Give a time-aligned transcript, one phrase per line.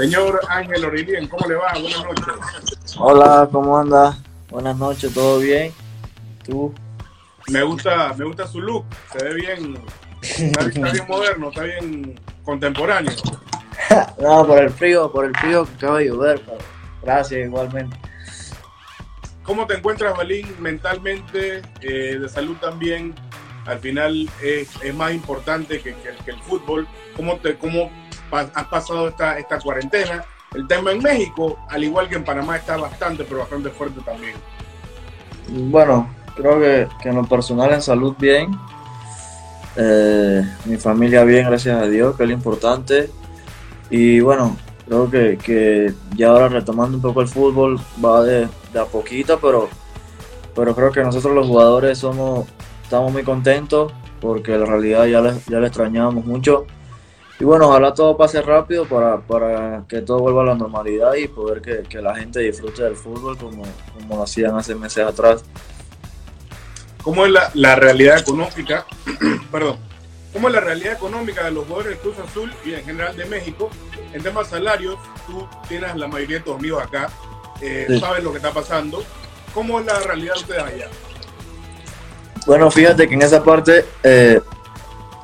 [0.00, 1.74] Señor Ángel Orilien, ¿cómo le va?
[1.78, 2.96] Buenas noches.
[2.96, 4.16] Hola, ¿cómo anda?
[4.48, 5.74] Buenas noches, ¿todo bien?
[6.42, 6.74] ¿Tú?
[7.48, 9.78] Me gusta, me gusta su look, se ve bien,
[10.22, 13.12] está, bien moderno, está bien contemporáneo.
[14.22, 16.40] no, por el frío, por el frío que acaba de llover,
[17.02, 17.94] gracias igualmente.
[19.42, 23.14] ¿Cómo te encuentras, Balín, mentalmente, eh, de salud también?
[23.66, 26.88] Al final es, más importante que, que, el fútbol.
[27.14, 27.90] ¿Cómo, te, cómo
[28.30, 30.24] has pasado esta, esta cuarentena?
[30.54, 34.34] El tema en México, al igual que en Panamá, está bastante, pero bastante fuerte también.
[35.48, 38.50] Bueno, creo que, que en lo personal, en salud, bien.
[39.76, 43.10] Eh, mi familia bien, gracias a Dios, que es lo importante.
[43.90, 44.56] Y bueno,
[44.86, 49.38] creo que, que ya ahora retomando un poco el fútbol va de, de a poquito,
[49.40, 49.68] pero,
[50.54, 52.46] pero creo que nosotros los jugadores somos,
[52.82, 56.66] estamos muy contentos porque en realidad ya le, ya le extrañábamos mucho.
[57.40, 61.26] Y bueno, ojalá todo pase rápido para, para que todo vuelva a la normalidad y
[61.26, 63.62] poder que, que la gente disfrute del fútbol como,
[63.94, 65.42] como lo hacían hace meses atrás.
[67.02, 68.84] ¿Cómo es la, la realidad económica?
[69.50, 69.78] Perdón.
[70.34, 73.24] ¿Cómo es la realidad económica de los jugadores del Cruz Azul y en general de
[73.24, 73.70] México?
[74.12, 77.10] En temas salarios, tú tienes la mayoría de tus amigos acá,
[77.60, 79.02] eh, sabes lo que está pasando.
[79.52, 80.88] ¿Cómo es la realidad de ustedes allá?
[82.46, 84.40] Bueno, fíjate que en esa parte, eh,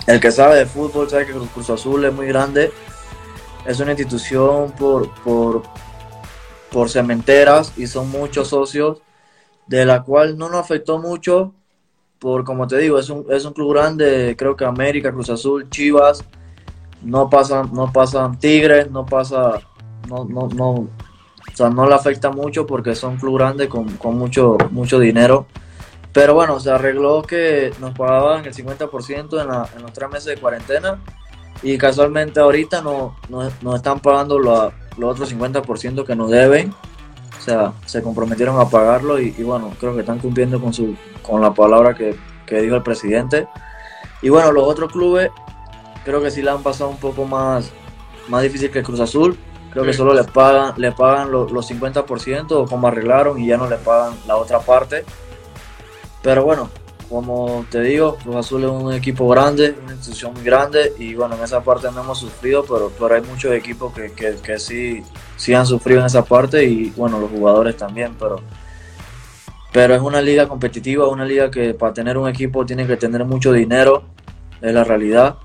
[0.06, 2.72] el que sabe de fútbol sabe que el Cruz Azul es muy grande.
[3.66, 5.62] Es una institución por, por,
[6.70, 9.02] por cementeras y son muchos socios,
[9.66, 11.52] de la cual no nos afectó mucho
[12.18, 15.68] por como te digo, es un, es un club grande, creo que América, Cruz Azul,
[15.70, 16.24] Chivas,
[17.02, 19.60] no pasan, no pasan Tigres, no pasa,
[20.08, 20.88] no, no, no, o
[21.54, 25.46] sea, no le afecta mucho porque son club grande con, con mucho, mucho dinero.
[26.16, 30.24] Pero bueno, se arregló que nos pagaban el 50% en, la, en los tres meses
[30.34, 30.98] de cuarentena
[31.62, 36.72] y casualmente ahorita no, nos están pagando los otros 50% que nos deben
[37.38, 41.42] o sea, se comprometieron a pagarlo y, bueno, creo que están cumpliendo con, su, con
[41.42, 43.46] la palabra que, que, dijo el presidente.
[44.22, 45.30] Y bueno, los otros clubes
[46.02, 47.70] creo que sí la han pasado un poco más,
[48.28, 49.38] más difícil que Cruz Azul.
[49.70, 53.58] Creo que solo le pagan, le pagan los, los 50% o como arreglaron y ya
[53.58, 55.04] no le pagan la otra parte.
[56.26, 56.68] Pero bueno,
[57.08, 61.36] como te digo, Cruz Azul es un equipo grande, una institución muy grande y bueno,
[61.36, 65.04] en esa parte no hemos sufrido, pero, pero hay muchos equipos que, que, que sí,
[65.36, 68.40] sí han sufrido en esa parte y bueno, los jugadores también, pero,
[69.72, 73.24] pero es una liga competitiva, una liga que para tener un equipo tiene que tener
[73.24, 74.02] mucho dinero,
[74.60, 75.36] es la realidad.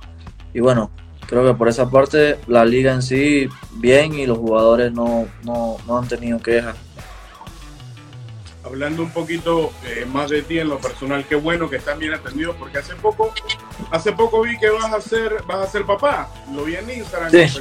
[0.52, 0.90] Y bueno,
[1.28, 5.78] creo que por esa parte la liga en sí bien y los jugadores no, no,
[5.86, 6.76] no han tenido quejas
[8.72, 12.14] hablando un poquito eh, más de ti en lo personal, qué bueno que están bien
[12.14, 13.34] atendidos porque hace poco,
[13.92, 16.30] hace poco vi que vas a ser, vas a ser papá.
[16.54, 17.60] Lo vi en Instagram, sí.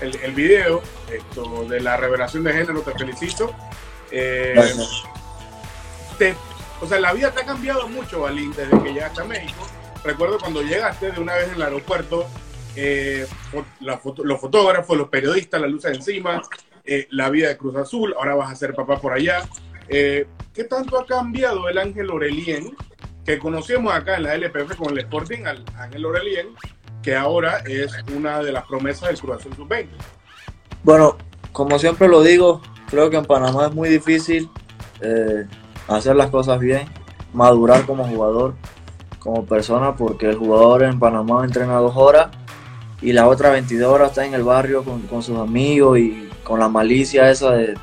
[0.00, 0.80] el, el, video
[1.12, 3.54] esto, de la revelación de género, te felicito.
[4.10, 4.74] Eh,
[6.16, 6.34] te,
[6.80, 9.66] o sea, la vida te ha cambiado mucho, Valín, desde que llegaste a México.
[10.04, 12.26] Recuerdo cuando llegaste de una vez en el aeropuerto,
[12.76, 13.26] eh,
[13.80, 16.40] la foto, los fotógrafos, los periodistas, la luz encima,
[16.90, 19.46] eh, la vida de Cruz Azul, ahora vas a ser papá por allá.
[19.88, 22.76] Eh, ¿Qué tanto ha cambiado el Ángel Orelien,
[23.24, 26.48] que conocemos acá en la LPF con el Sporting, al Ángel Orelien,
[27.02, 29.86] que ahora es una de las promesas del Cruz Azul Sub-20?
[30.82, 31.16] Bueno,
[31.52, 32.60] como siempre lo digo,
[32.90, 34.50] creo que en Panamá es muy difícil
[35.00, 35.46] eh,
[35.86, 36.88] hacer las cosas bien,
[37.32, 38.54] madurar como jugador,
[39.20, 42.28] como persona, porque el jugador en Panamá entrena dos horas
[43.00, 46.68] y la otra 22 horas está en el barrio con sus amigos y con la
[46.68, 47.74] malicia esa de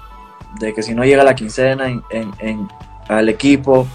[0.59, 2.67] de que si no llega la quincena en, en,
[3.07, 3.87] al equipo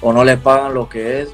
[0.00, 1.30] o no le pagan lo que es,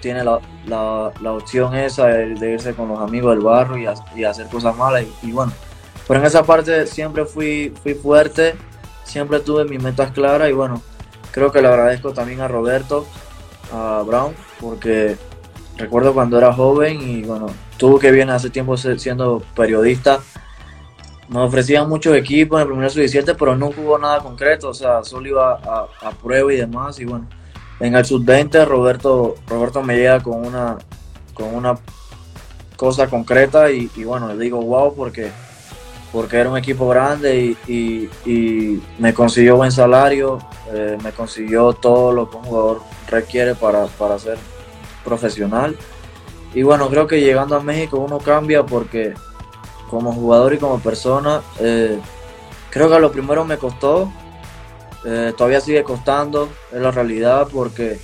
[0.00, 4.76] tiene la, la, opción esa de, irse con los amigos del barrio y, hacer cosas
[4.76, 5.04] malas.
[5.22, 5.52] Y, bueno,
[6.06, 8.54] pero en esa parte siempre fui, fui fuerte,
[9.04, 10.82] siempre tuve mis metas claras y bueno,
[11.30, 13.06] creo que le agradezco también a Roberto,
[13.72, 15.16] a Brown, porque
[15.76, 20.20] recuerdo cuando era joven y bueno, tuvo que viene hace tiempo siendo periodista
[21.30, 25.04] nos ofrecían muchos equipos en el primer sub-17, pero no hubo nada concreto, o sea,
[25.04, 26.98] solo iba a, a prueba y demás.
[26.98, 27.28] Y bueno,
[27.78, 30.76] en el sub-20 Roberto, Roberto me llega con una,
[31.32, 31.78] con una
[32.76, 35.30] cosa concreta y, bueno, le digo wow porque,
[36.12, 40.38] porque era un equipo grande y, y, me consiguió buen salario,
[40.72, 44.36] eh, me consiguió todo lo que un jugador requiere para, para ser
[45.04, 45.76] profesional.
[46.54, 49.14] Y bueno, creo que llegando a México uno cambia porque
[49.90, 51.98] como jugador y como persona, eh,
[52.70, 54.10] creo que a lo primero me costó,
[55.04, 57.98] eh, todavía sigue costando, es la realidad, porque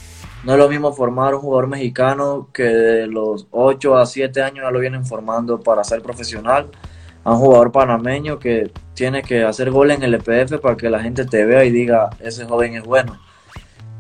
[0.45, 4.65] no es lo mismo formar un jugador mexicano que de los 8 a 7 años
[4.65, 6.69] ya lo vienen formando para ser profesional.
[7.25, 11.01] a un jugador panameño que tiene que hacer gol en el EPF para que la
[11.01, 13.19] gente te vea y diga, ese joven es bueno.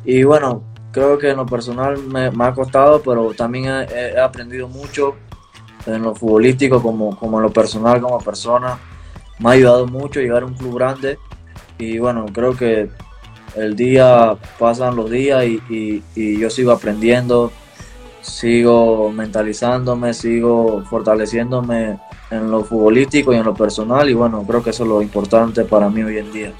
[0.04, 0.62] Y bueno,
[0.92, 5.16] creo que en lo personal me, ha costado, pero también he, aprendido mucho
[5.86, 8.78] en lo futbolístico como, como en lo personal, como persona.
[9.38, 11.18] Me ha ayudado mucho llegar a un club grande
[11.78, 12.88] y bueno, creo que
[13.54, 17.52] el día pasan los días y, y yo sigo aprendiendo,
[18.20, 21.98] sigo mentalizándome, sigo fortaleciéndome
[22.30, 25.64] en lo futbolístico y en lo personal y bueno, creo que eso es lo importante
[25.64, 26.52] para mí hoy en día.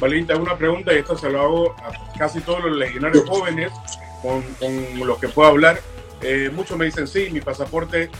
[0.00, 3.72] Valinta, una pregunta y esto se lo hago a casi todos los legionarios jóvenes
[4.22, 5.78] con, con los que puedo hablar.
[6.24, 8.10] Eh, muchos me dicen, sí, mi pasaporte,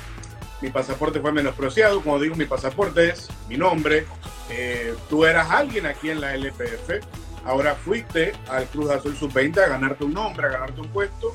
[0.61, 2.01] mi pasaporte fue menospreciado.
[2.03, 4.07] Como digo, mi pasaporte es mi nombre.
[4.51, 7.05] Eh, tú eras alguien aquí en la LPF.
[7.45, 11.35] Ahora fuiste al Cruz Azul Sub-20 a ganarte un nombre, a ganarte un puesto.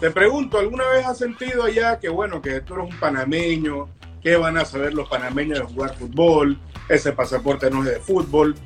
[0.00, 3.88] Te pregunto, ¿alguna vez has sentido allá que, bueno, que tú eres un panameño,
[4.26, 6.58] ¿Qué van a saber los panameños de jugar fútbol?
[6.88, 8.56] Ese pasaporte no es de fútbol.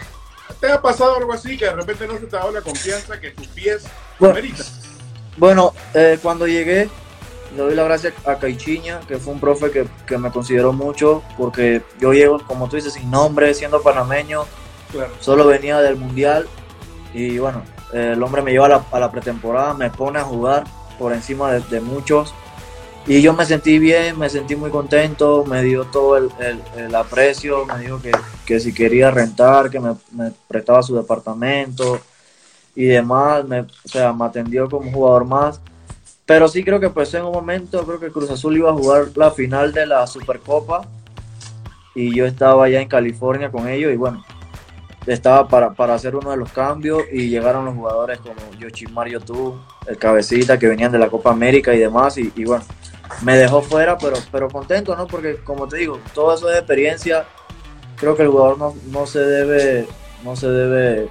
[0.58, 3.20] ¿Te ha pasado algo así que de repente no se te ha dado la confianza
[3.20, 3.84] que tus pies
[4.18, 4.38] bueno,
[5.36, 6.88] Bueno, eh, cuando llegué,
[7.56, 11.82] le doy la gracia a Caichiña, que fue un profe que, me consideró mucho, porque
[12.00, 14.44] yo llego, como tú dices, sin nombre, siendo panameño,
[15.20, 16.48] solo venía del mundial
[17.14, 17.62] y bueno,
[17.92, 20.64] el hombre me lleva a la, pretemporada, me pone a jugar
[20.98, 22.34] por encima de muchos.
[23.06, 26.30] Y yo me sentí bien, me sentí muy contento, me dio todo el,
[26.76, 28.12] el, aprecio, me dijo que,
[28.44, 31.98] que, si quería rentar, que me, me, prestaba su departamento
[32.74, 35.60] y demás, me, o sea, me atendió como jugador más.
[36.26, 39.08] Pero sí creo que pues en un momento, creo que Cruz Azul iba a jugar
[39.16, 40.82] la final de la Supercopa
[41.94, 44.24] y yo estaba allá en California con ellos y bueno,
[45.06, 49.60] estaba para, para hacer uno de los cambios y llegaron los jugadores como Yoshimar Yotun,
[49.86, 52.64] el cabecita que venían de la Copa América y demás y, y bueno,
[53.22, 55.06] me dejó fuera, pero, pero contento, ¿no?
[55.06, 57.26] Porque como te digo, todo eso es experiencia.
[57.96, 59.86] Creo que el jugador no, no se debe,
[60.24, 61.08] no se debe,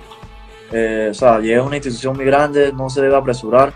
[0.71, 3.74] eh, o sea, llega a una institución muy grande, no se debe apresurar.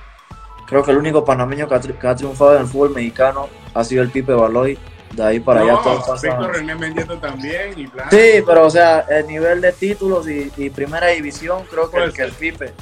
[0.67, 4.09] Creo que el único panameño que ha, triunfado en el fútbol mexicano ha sido el
[4.09, 4.77] Pipe Baloy.
[5.11, 6.39] De ahí para allá todo pasa.
[6.39, 11.63] René Mendieta también y Sí, pero o sea, el nivel de títulos y, primera división,
[11.69, 12.73] creo que, el, que el Pipe.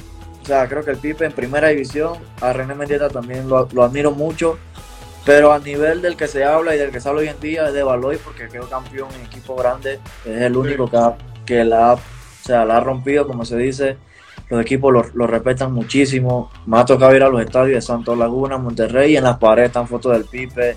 [0.42, 3.82] O sea, creo que el Pipe en primera división, a René Mendieta también lo, lo
[3.82, 4.58] admiro mucho
[5.24, 7.68] pero a nivel del que se habla y del que se habla hoy en día
[7.68, 10.00] es de Baloy porque quedó campeón en equipo grande.
[10.24, 10.98] Es el único que,
[11.46, 11.96] que la,
[12.42, 13.96] o sea, la ha rompido, como se dice.
[14.48, 16.50] Los equipos lo, respetan muchísimo.
[16.66, 19.68] Me ha tocado ir a los estadios de Santo Laguna, Monterrey, y en las paredes
[19.68, 20.76] están fotos del Pipe,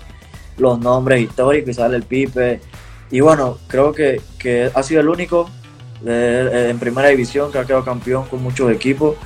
[0.58, 2.60] los nombres históricos y sale el Pipe.
[3.10, 5.50] Y bueno, creo que, que ha sido el único
[6.04, 9.16] en primera división que ha quedado campeón con muchos equipos.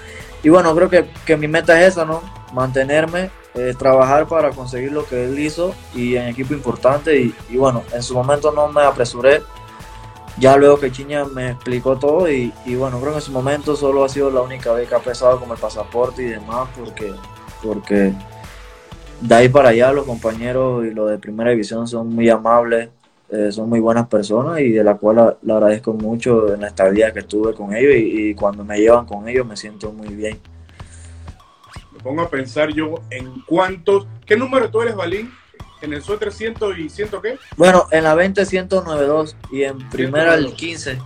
[0.43, 2.23] Y bueno, creo que, que mi meta es esa, ¿no?
[2.55, 7.83] Mantenerme eh, trabajar para conseguir lo que él hizo y en equipo importante y, bueno,
[7.93, 9.43] en su momento no me apresuré,
[10.39, 14.05] ya luego que Chiña me explicó todo y, bueno, creo que en su momento solo
[14.05, 17.13] ha sido la única vez que ha pesado con el pasaporte y demás porque,
[17.63, 18.13] porque
[19.21, 22.89] de ahí para allá los compañeros y los de primera división son muy amables,
[23.31, 27.13] eh, son muy buenas personas y de la cual le agradezco mucho en la estadía
[27.13, 30.39] que estuve con ellos y cuando me llevan con ellos me siento muy bien
[32.03, 34.07] pongo a pensar yo en cuántos.
[34.27, 35.31] ¿Qué número tú eres, Balín?
[35.83, 37.39] ¿En el suéter 100 y 100 qué?
[37.57, 40.99] Bueno, en la 20 192 y en primera el 15.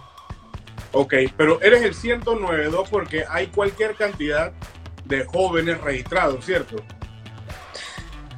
[0.93, 4.53] Ok, pero eres el 192 porque hay cualquier cantidad
[5.05, 6.77] de jóvenes registrados, ¿cierto?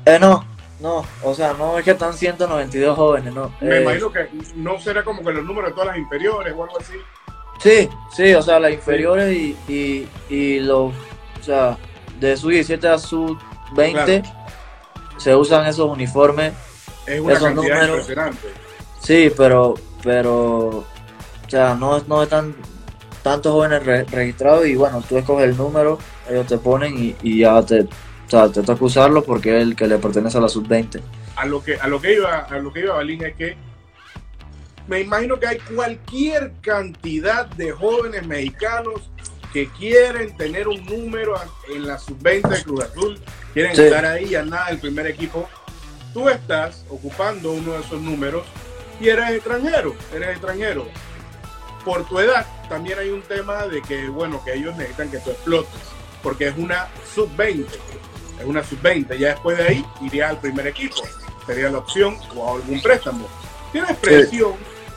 [0.05, 0.45] Eh, no,
[0.81, 3.55] no, o sea, no es que están 192 jóvenes, no.
[3.61, 6.64] Me eh, imagino que no será como que los números de todas las inferiores o
[6.64, 6.95] algo así.
[7.59, 10.93] Sí, sí, o sea, las inferiores y, y, y los,
[11.40, 11.78] o sea,
[12.21, 13.38] de su 17 a su
[13.75, 14.23] 20
[15.16, 16.52] se usan esos uniformes.
[17.06, 18.49] Es una esos cantidad impresionante.
[19.00, 20.85] Sí, pero, pero, o
[21.49, 22.54] sea, no, no están
[23.23, 27.80] tantos jóvenes registrados y bueno, tú escoges el número, ellos te ponen y, ya te,
[27.80, 27.88] o
[28.28, 31.00] sea, te toca usarlo porque es el que le pertenece a la sub-20.
[31.35, 33.56] A lo que, a lo que iba, a lo que iba Balín es que
[34.87, 39.11] me imagino que hay cualquier cantidad de jóvenes mexicanos
[39.52, 41.35] que quieren tener un número
[41.68, 43.18] en la sub-20 de Cruz Azul,
[43.57, 45.49] quieren estar ahí y nada el primer equipo.
[46.13, 48.47] Tú estás ocupando uno de esos números
[49.01, 50.87] y eres extranjero, eres extranjero.
[51.83, 55.31] Por tu edad también hay un tema de que, bueno, que ellos necesitan que tú
[55.31, 55.81] explotes,
[56.23, 57.67] porque es una sub-20,
[58.41, 60.97] es una sub-20, ya después de ahí iría al primer equipo,
[61.47, 63.27] sería la opción o algún préstamo.
[63.73, 64.53] ¿Tienes presión,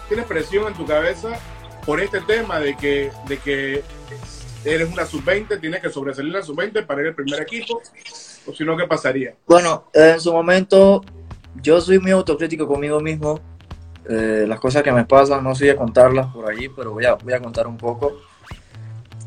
[0.10, 1.39] tienes presión en tu cabeza
[1.86, 3.84] por este tema de que, de que
[4.66, 7.82] eres una sub-20, tienes que sobresalir la sub-20 para ir al primer equipo,
[8.50, 9.36] o si no, ¿qué pasaría?
[9.48, 11.01] Bueno, en su momento
[11.62, 13.39] yo soy muy autocrítico conmigo mismo.
[14.10, 17.13] eh, las cosas que me pasan, no soy a contarlas por allí, pero voy a,
[17.13, 18.13] voy a contar un poco.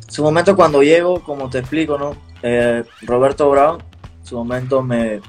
[0.09, 2.17] Su momento cuando llego, como te explico, ¿no?
[2.43, 3.83] Eh, Roberto Brown,
[4.25, 5.21] su momento me,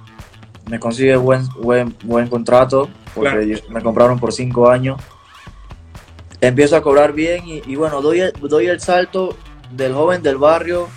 [0.69, 4.99] me consigue buen, buen, buen contrato, porque me compraron por cinco años.
[6.41, 9.37] Empiezo a cobrar bien y, y bueno, doy doy el salto
[9.71, 10.87] del joven del barrio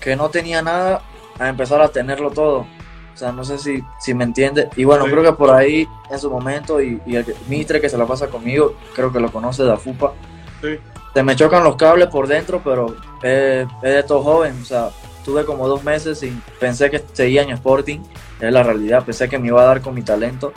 [0.00, 1.02] que no tenía nada
[1.38, 2.66] a empezar a tenerlo todo.
[3.14, 4.68] O sea, no sé si, si me entiende.
[4.76, 8.06] Y bueno, creo que por ahí en su momento, y, el Mitre que se la
[8.06, 10.12] pasa conmigo, creo que lo conoce de FUPA.
[10.60, 10.78] Sí.
[11.14, 14.58] Se me chocan los cables por dentro, pero es, de todo joven.
[14.60, 14.90] O sea,
[15.24, 18.00] tuve como dos meses y pensé que seguía en Sporting.
[18.40, 19.04] Es la realidad.
[19.04, 20.52] Pensé que me iba a dar con mi talento.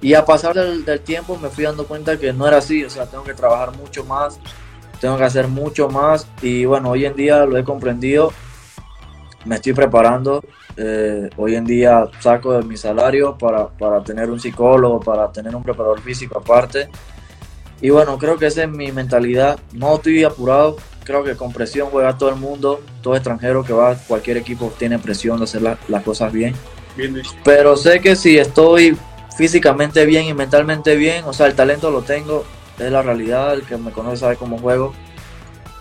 [0.00, 2.84] Y a pasar del, del tiempo me fui dando cuenta que no era así.
[2.84, 4.40] O sea, tengo que trabajar mucho más.
[4.98, 6.26] Tengo que hacer mucho más.
[6.40, 8.32] Y bueno, hoy en día lo he comprendido
[9.46, 10.44] me estoy preparando.
[10.76, 15.54] Eh, hoy en día saco de mi salario para, para, tener un psicólogo, para tener
[15.54, 16.88] un preparador físico aparte.
[17.80, 19.58] Y bueno, creo que esa es mi mentalidad.
[19.72, 20.76] No estoy apurado.
[21.04, 22.80] Creo que con presión juega todo el mundo.
[23.02, 26.54] Todo extranjero que va, cualquier equipo tiene presión de hacer las cosas bien.
[26.96, 28.96] bien Pero sé que si estoy
[29.36, 32.44] físicamente bien y mentalmente bien, o sea, el talento lo tengo.
[32.78, 33.54] Es la realidad.
[33.54, 34.92] El que me conoce sabe cómo juego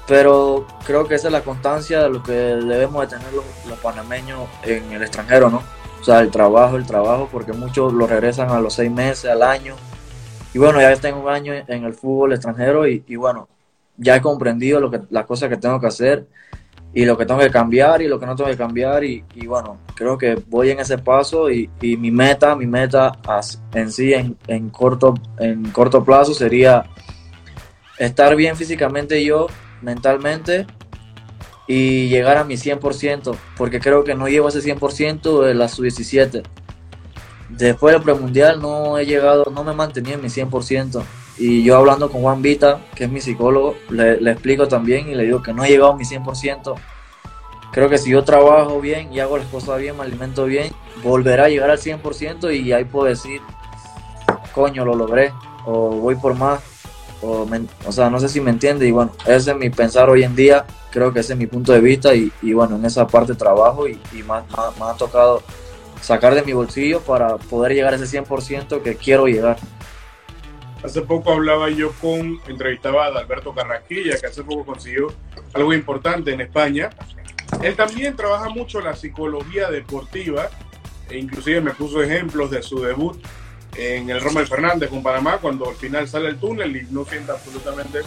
[0.08, 3.46] pero creo que esa es la constancia de lo que debemos de tener los,
[3.80, 5.64] panameños en el extranjero, ¿no?
[6.00, 9.42] O sea, el trabajo, el trabajo, porque muchos lo regresan a los seis meses, al
[9.42, 9.76] año.
[10.54, 13.48] Y bueno, ya tengo un año en el fútbol extranjero y, bueno,
[13.98, 16.28] ya he comprendido lo que, las cosas que tengo que hacer
[16.94, 19.04] y lo que tengo que cambiar y lo que no tengo que cambiar.
[19.04, 23.14] Y, bueno, creo que voy en ese paso y, mi meta, mi meta
[23.74, 26.86] en sí en, en, corto, en corto plazo sería
[27.98, 29.48] estar bien físicamente yo
[29.82, 30.66] mentalmente
[31.68, 36.44] y llegar a mi 100%, porque creo que no llevo ese 100% de la sub-17.
[37.50, 41.04] Después del premundial no he llegado, no me mantenía en mi 100%.
[41.38, 45.16] Y yo hablando con Juan Vita, que es mi psicólogo, le, le explico también y
[45.16, 46.76] le digo que no he llegado a mi 100%.
[47.72, 50.72] Creo que si yo trabajo bien y hago las cosas bien, me alimento bien,
[51.04, 53.42] volverá a llegar al 100% y ahí puedo decir,
[54.54, 55.34] coño, lo logré,
[55.66, 56.75] o voy por más
[57.26, 60.36] o, sea, no sé si me entiende y bueno, ese es mi pensar hoy en
[60.36, 63.88] día, creo que ese es mi punto de vista y, bueno, en esa parte trabajo
[63.88, 65.44] y, y me, ha tocado
[66.02, 69.58] sacar de mi bolsillo para poder llegar a ese 100% que quiero llegar.
[70.84, 75.08] Hace poco hablaba yo con, entrevistaba a Alberto Carrasquilla, que hace poco consiguió
[75.54, 76.92] algo importante en España.
[77.64, 80.50] Él también trabaja mucho la psicología deportiva
[81.10, 83.18] e inclusive me puso ejemplos de su debut
[83.78, 87.34] en el Rommel Fernández con Panamá cuando al final sale el túnel y no sienta
[87.34, 88.02] absolutamente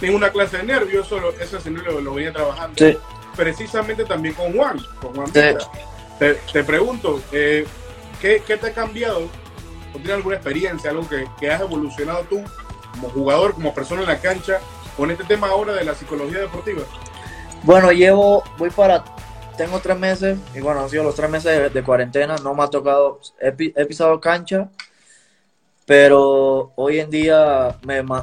[0.00, 2.74] ninguna clase de nervios, solo ese escenario lo venía trabajando
[3.36, 7.66] precisamente también con Juan, con Juan te, te, pregunto, eh,
[8.20, 9.28] ¿qué, ¿qué, te ha cambiado?
[9.94, 12.42] ¿O tienes alguna experiencia, algo que, que has evolucionado tú
[12.92, 14.60] como jugador, como persona en la cancha,
[14.96, 16.82] con este tema ahora de la psicología deportiva?
[17.62, 19.04] Bueno, llevo, voy para
[19.56, 22.68] tengo tres meses y bueno, han sido los tres meses de, cuarentena, no me ha
[22.68, 24.70] tocado, he, he, pisado cancha,
[25.86, 28.14] pero hoy en día me, hoy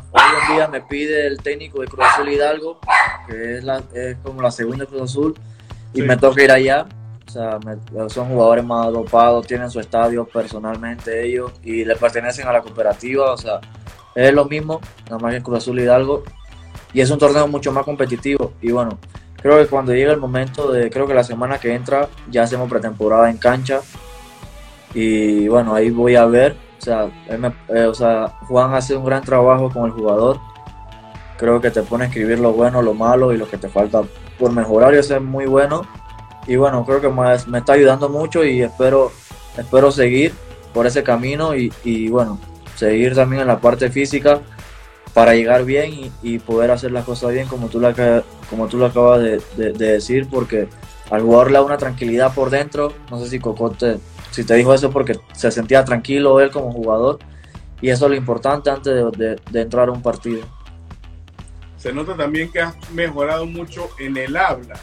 [0.50, 2.80] en día me pide el técnico de Cruz Azul Hidalgo,
[3.28, 5.36] que es, la, es como la segunda Cruz Azul,
[5.94, 6.86] y me toca ir allá.
[7.28, 7.60] O sea,
[8.08, 13.34] son jugadores más dopados, tienen su estadio personalmente ellos y le pertenecen a la cooperativa.
[13.34, 13.60] O sea,
[14.16, 16.24] es lo mismo, nada más que Cruz Azul Hidalgo.
[16.94, 18.54] Y es un torneo mucho más competitivo.
[18.62, 18.98] Y bueno,
[19.42, 22.70] creo que cuando llegue el momento de, creo que la semana que entra, ya hacemos
[22.70, 23.82] pretemporada en cancha.
[24.94, 26.56] Y bueno, ahí voy a ver
[26.88, 30.40] eh, o sea, Juan hace un gran trabajo con el jugador.
[31.38, 34.02] Creo que te pone a escribir lo bueno, lo malo y lo que te falta
[34.40, 35.82] por mejorar y eso es muy bueno.
[36.48, 39.12] Y bueno, creo que me, me está ayudando mucho y espero,
[39.58, 40.34] espero seguir
[40.74, 42.40] por ese camino y, bueno,
[42.76, 44.42] seguir también en la parte física
[45.14, 47.88] para llegar bien y, poder hacer las cosas bien como tú, lo
[48.86, 50.70] acabas de, de, de decir, porque
[51.10, 52.94] al jugador le da una tranquilidad por dentro.
[53.10, 54.00] No sé si Cocote
[54.32, 57.20] si te dijo eso porque se sentía tranquilo él como jugador
[57.82, 60.42] y eso es lo importante antes de, entrar a un partido.
[61.78, 64.80] Se nota también que has mejorado mucho en el habla.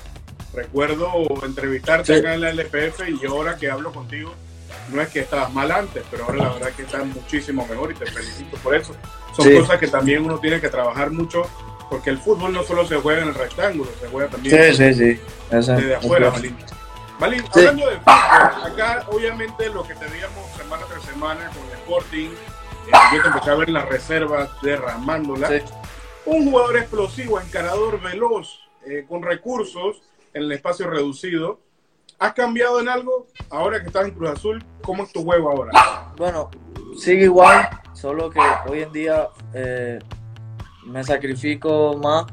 [0.55, 1.11] Recuerdo
[1.45, 4.33] entrevistarte acá en la LPF y ahora que hablo contigo,
[4.93, 7.95] no es que estabas mal antes, pero ahora la verdad que estás muchísimo mejor y
[7.95, 8.95] te felicito por eso.
[9.37, 11.43] Son cosas que también uno tiene que trabajar mucho
[11.91, 15.21] porque el fútbol no solo se juega en el rectángulo, se juega también sí, sí,
[15.51, 16.33] desde afuera.
[17.19, 22.31] Malin, hablando de fútbol, acá obviamente lo que teníamos semana tras semana con el Sporting,
[22.31, 25.49] eh, yo te empecé a ver las reservas derramándola.
[26.27, 30.03] Un jugador explosivo, encarador veloz, eh, con recursos
[30.33, 31.61] en el espacio reducido.
[32.19, 34.65] ¿Has cambiado en algo ahora que estás en Cruz Azul?
[34.83, 36.13] ¿Cómo es tu juego ahora?
[36.17, 36.51] Bueno,
[36.97, 39.99] sigue igual, solo que hoy en día eh,
[40.87, 42.27] me sacrifico más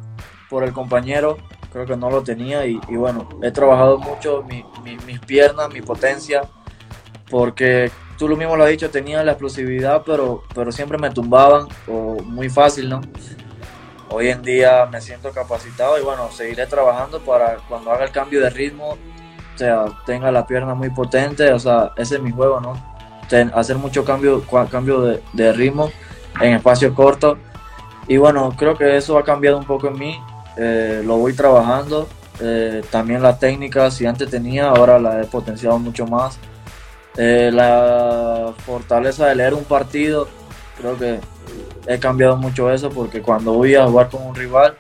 [0.50, 1.38] por el compañero,
[1.72, 6.42] creo que no lo tenía y, bueno, he trabajado mucho mis piernas, mi potencia,
[7.30, 11.68] porque tú lo mismo lo has dicho, tenía la explosividad, pero, pero siempre me tumbaban,
[11.88, 13.02] o muy fácil, ¿no?
[14.10, 18.42] Hoy en día me siento capacitado y bueno, seguiré trabajando para cuando haga el cambio
[18.42, 18.98] de ritmo,
[19.62, 22.92] sea, tenga la pierna muy potente, o sea, ese es mi juego, ¿no?
[23.54, 25.90] hacer mucho cambio, cambio de, de ritmo
[26.42, 27.38] en espacio corto
[28.08, 30.20] y bueno, creo que eso ha cambiado un poco en mí.
[30.58, 32.08] Eh, lo voy trabajando.
[32.40, 36.40] Eh, también la técnica, si antes tenía, ahora la he potenciado mucho más.
[37.18, 40.28] Eh, la fortaleza de leer un partido,
[40.78, 41.20] creo que
[41.88, 44.78] he cambiado mucho eso porque cuando voy a jugar con un rival,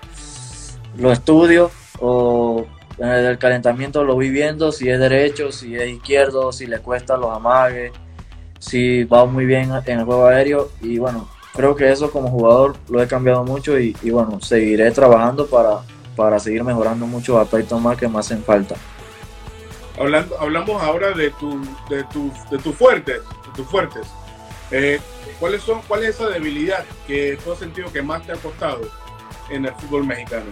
[0.97, 2.65] lo estudio o
[2.97, 7.17] en el calentamiento lo voy viendo, si es derecho, si es izquierdo, si le cuesta
[7.17, 7.91] los amagues,
[8.59, 12.75] si va muy bien en el juego aéreo y bueno, creo que eso como jugador
[12.89, 15.81] lo he cambiado mucho y, bueno, seguiré trabajando para,
[16.15, 18.75] para seguir mejorando muchos aspectos más que me hacen falta.
[19.99, 24.07] Hablando, hablamos ahora de, tu, de, tu, de tus fuertes, de tus fuertes.
[24.71, 24.99] Eh,
[25.39, 28.81] ¿cuáles son, ¿Cuál es esa debilidad que tú has sentido que más te ha costado
[29.49, 30.45] en el fútbol mexicano?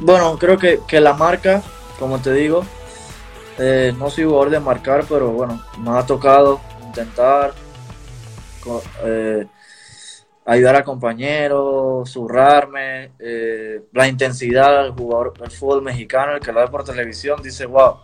[0.00, 1.62] Bueno, creo que, que la marca,
[1.98, 2.64] como te digo,
[3.58, 7.52] eh, no soy jugador de marcar, pero bueno, me ha tocado intentar
[9.04, 9.46] eh,
[10.50, 16.58] ayudar a compañeros, zurrarme, eh, la intensidad del jugador del fútbol mexicano, el que lo
[16.58, 17.98] ve por televisión, dice, wow,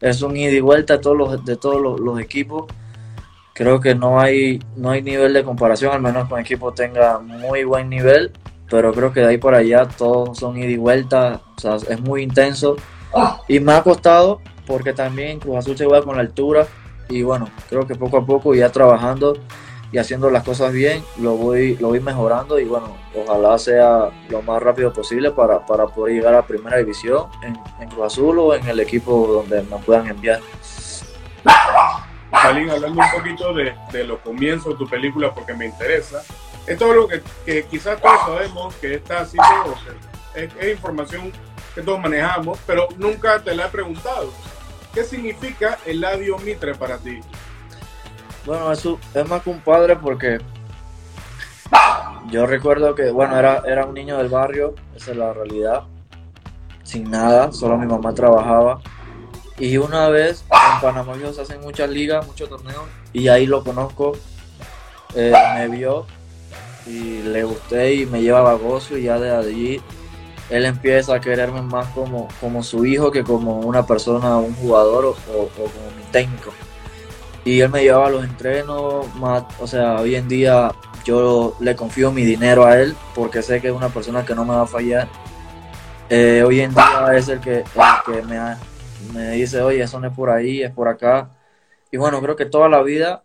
[0.00, 2.66] es un ida y vuelta de todos los, de todos los, equipos.
[3.52, 7.64] Creo que no hay, no hay nivel de comparación, al menos con equipo tenga muy
[7.64, 8.30] buen nivel,
[8.70, 12.00] pero creo que de ahí por allá todos son ida y vuelta, o sea, es
[12.00, 12.76] muy intenso.
[13.48, 16.68] Y me ha costado porque también Cruz Azul se juega con la altura
[17.08, 19.36] y bueno, creo que poco a poco ya trabajando
[19.90, 24.42] y haciendo las cosas bien, lo voy, lo voy mejorando y bueno, ojalá sea lo
[24.42, 28.54] más rápido posible para, para poder llegar a primera división en, en, Cruz Azul o
[28.54, 30.40] en el equipo donde me puedan enviar.
[32.30, 36.22] Salín, hablando un poquito de, de, los comienzos de tu película porque me interesa,
[36.66, 39.38] esto es algo que, que quizás todos sabemos que está así,
[40.34, 41.32] es, es información
[41.74, 44.30] que todos manejamos, pero nunca te la he preguntado.
[44.92, 47.20] ¿Qué significa el Eladio Mitre para ti?
[48.48, 50.38] Bueno, eso es más que un padre porque
[52.30, 55.82] yo recuerdo que, bueno, era, era un niño del barrio, esa es la realidad,
[56.82, 58.80] sin nada, solo mi mamá trabajaba.
[59.58, 64.12] Y una vez en Panamá se hacen muchas ligas, muchos torneos, y ahí lo conozco,
[65.14, 66.06] eh, me vio
[66.86, 69.82] y le gusté y me llevaba gozo y ya de allí
[70.48, 75.04] él empieza a quererme más como, como su hijo que como una persona, un jugador
[75.04, 75.14] o
[75.48, 76.50] como mi técnico
[77.48, 80.70] y él me llevaba a los entrenos, más, o sea, hoy en día
[81.02, 84.44] yo le confío mi dinero a él porque sé que es una persona que no
[84.44, 85.08] me va a fallar.
[86.10, 87.64] Eh, hoy en día es el que,
[88.04, 88.38] que me,
[89.14, 91.30] me dice, oye, eso no es por ahí, es por acá.
[91.90, 93.24] Y bueno, creo que toda la vida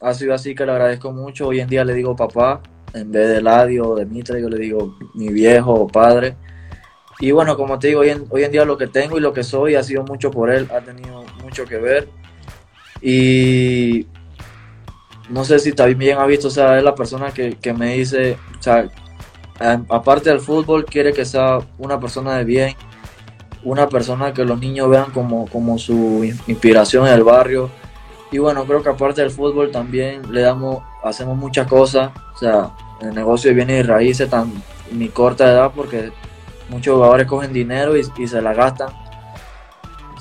[0.00, 1.46] ha sido así que le agradezco mucho.
[1.46, 2.60] Hoy en día le digo papá,
[2.92, 6.34] en vez de Ladio o de Mitre, yo le digo mi viejo o padre.
[7.20, 9.32] Y bueno, como te digo, hoy en, hoy en día lo que tengo y lo
[9.32, 12.08] que soy ha sido mucho por él, ha tenido mucho que ver.
[13.02, 14.06] Y
[15.28, 18.62] no sé si también ha visto, o sea, es la persona que, me dice, o
[18.62, 18.88] sea,
[19.88, 22.74] aparte del fútbol, quiere que sea una persona de bien,
[23.62, 27.70] una persona que los niños vean como, como su inspiración en el barrio.
[28.32, 32.70] Y bueno, creo que aparte del fútbol también le damos, hacemos muchas cosas, o sea,
[33.00, 34.52] el negocio viene de raíces tan
[34.92, 36.12] mi corta edad porque
[36.68, 38.88] muchos jugadores cogen dinero y, y se la gastan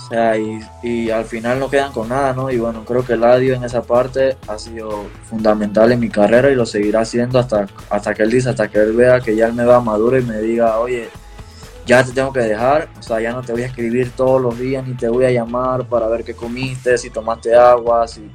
[0.10, 2.50] sea, y, al final no quedan con nada, ¿no?
[2.50, 6.50] Y bueno, creo que el Eladio en esa parte ha sido fundamental en mi carrera
[6.50, 9.48] y lo seguirá haciendo hasta, hasta que él dice, hasta que él vea que ya
[9.48, 11.10] él me va maduro y me diga, oye,
[11.86, 14.58] ya te tengo que dejar, o sea, ya no te voy a escribir todos los
[14.58, 18.32] días ni te voy a llamar para ver qué comiste, si tomaste agua, si...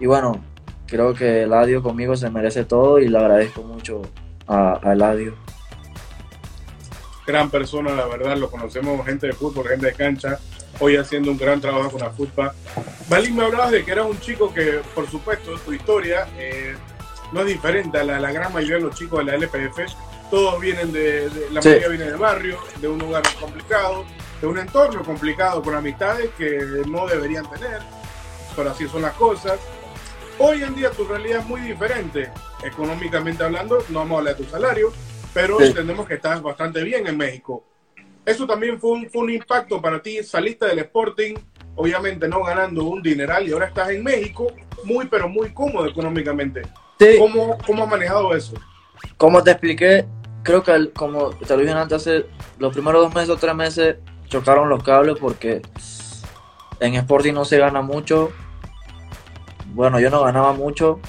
[0.00, 0.40] y bueno,
[0.86, 4.02] creo que el Eladio conmigo se merece todo y le agradezco mucho
[4.46, 5.34] a, a Eladio.
[7.26, 10.38] Gran persona, la verdad, lo conocemos, gente de fútbol, gente de cancha,
[10.80, 12.52] hoy haciendo un gran trabajo con la fútbol.
[13.08, 16.74] Balín, me hablabas de que era un chico que, por supuesto, tu historia eh,
[17.32, 19.80] no es diferente a la, la, gran mayoría de los chicos de la LPF.
[20.30, 24.04] Todos vienen de, la mayoría viene del barrio, de un lugar complicado,
[24.40, 27.80] de un entorno complicado, con amistades que no deberían tener,
[28.54, 29.58] pero así son las cosas.
[30.38, 32.30] Hoy en día tu realidad es muy diferente,
[32.62, 34.92] económicamente hablando, no vamos a hablar de tu salario,
[35.34, 37.64] pero entendemos que estás bastante bien en México.
[38.28, 40.22] Eso también fue un, fue un impacto para ti.
[40.22, 41.34] Saliste del Sporting,
[41.76, 44.52] obviamente no ganando un dineral y ahora estás en México,
[44.84, 46.60] muy pero muy cómodo económicamente.
[47.18, 48.52] ¿Cómo, ¿Cómo has manejado eso?
[49.16, 50.04] Como te expliqué,
[50.42, 52.26] creo que como te lo dije antes, hace
[52.58, 55.62] los primeros dos meses o tres meses chocaron los cables porque
[56.80, 58.30] en Sporting no se gana mucho.
[59.68, 61.00] Bueno, yo no ganaba mucho,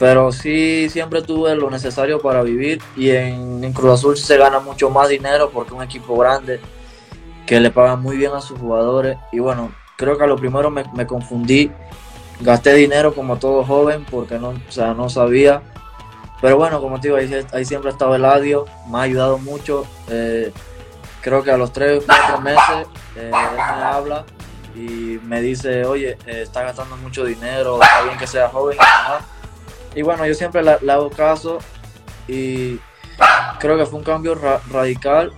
[0.00, 4.90] pero sí siempre tuve lo necesario para vivir y en, Cruz Azul se gana mucho
[4.90, 6.58] más dinero porque es un equipo grande
[7.46, 10.70] que le pagan muy bien a sus jugadores y bueno, creo que a lo primero
[10.70, 11.70] me, me confundí
[12.40, 15.62] gasté dinero como todo joven porque no, o sea, no sabía.
[16.40, 19.86] Pero bueno, como te digo, ahí, ahí siempre ha estado Eladio, me ha ayudado mucho.
[20.08, 20.52] Eh,
[21.20, 24.24] creo que a los tres, cuatro meses eh, él me habla
[24.74, 28.78] y me dice, oye, eh, está gastando mucho dinero, está bien que sea joven.
[28.78, 29.39] Y,
[30.02, 31.58] bueno, yo siempre le, hago caso
[32.28, 32.78] y
[33.58, 34.34] creo que fue un cambio
[34.70, 35.32] radical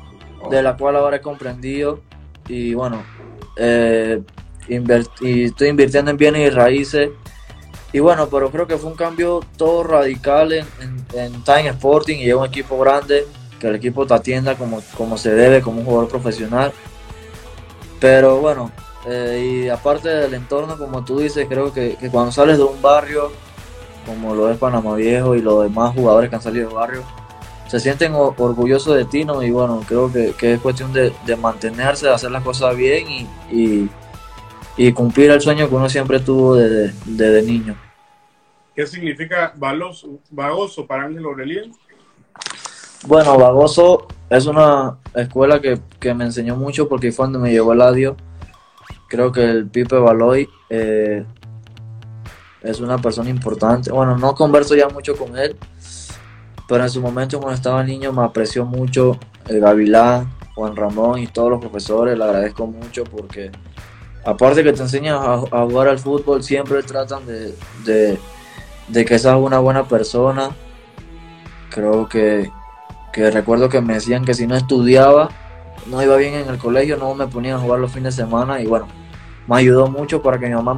[0.51, 2.01] de la cual ahora he comprendido.
[2.49, 3.03] Y bueno,
[3.57, 4.23] eh,
[4.69, 7.11] y estoy invirtiendo en bienes y raíces.
[7.93, 10.67] Y bueno, pero creo que fue un cambio todo radical en,
[11.13, 13.27] en, Time Sporting y es un equipo grande,
[13.61, 16.73] que el equipo te atienda como, como se debe, como un jugador profesional.
[18.01, 18.73] Pero bueno,
[19.07, 22.81] eh, y aparte del entorno, como tú dices, creo que, que, cuando sales de un
[22.81, 23.31] barrio,
[24.07, 27.03] como lo es Panamá Viejo y los demás jugadores que han salido del barrio,
[27.69, 29.43] se sienten orgullosos de ti, ¿no?
[29.43, 33.09] Y bueno, creo que, que es cuestión de, de, mantenerse, de hacer las cosas bien
[33.09, 33.91] y, y
[34.77, 37.77] y cumplir el sueño que uno siempre tuvo desde, niño.
[38.75, 41.73] ¿Qué significa Vagoso para Ángel Aurelien?
[43.07, 47.83] Bueno, Vagoso es una escuela que, me enseñó mucho porque fue cuando me llevó el
[47.83, 48.17] adiós.
[49.09, 51.25] Creo que el Pipe Baloy eh,
[52.63, 53.91] es una persona importante.
[53.91, 55.57] Bueno, no converso ya mucho con él,
[56.69, 61.27] pero en su momento cuando estaba niño me apreció mucho el Gavilán, Juan Ramón y
[61.27, 62.17] todos los profesores.
[62.17, 63.51] Le agradezco mucho porque
[64.25, 68.19] aparte que te enseñan a, jugar al fútbol, siempre tratan de,
[68.93, 70.51] que seas una buena persona.
[71.71, 72.51] Creo que,
[73.15, 75.31] recuerdo que me decían que si no estudiaba,
[75.87, 78.61] no iba bien en el colegio, no me ponían a jugar los fines de semana
[78.61, 78.87] y bueno,
[79.47, 80.75] me ayudó mucho para que mi mamá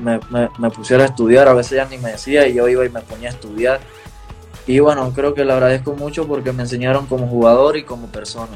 [0.00, 1.48] me, pusiera a estudiar.
[1.48, 3.80] A veces ella ni me decía y yo iba y me ponía a estudiar.
[4.66, 8.52] Y bueno, creo que le agradezco mucho porque me enseñaron como jugador y como persona.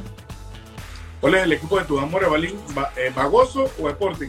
[1.21, 2.57] ¿Cuál es el equipo de tus amores, Balín?
[2.97, 4.29] Eh, ¿Bagoso o Sporting?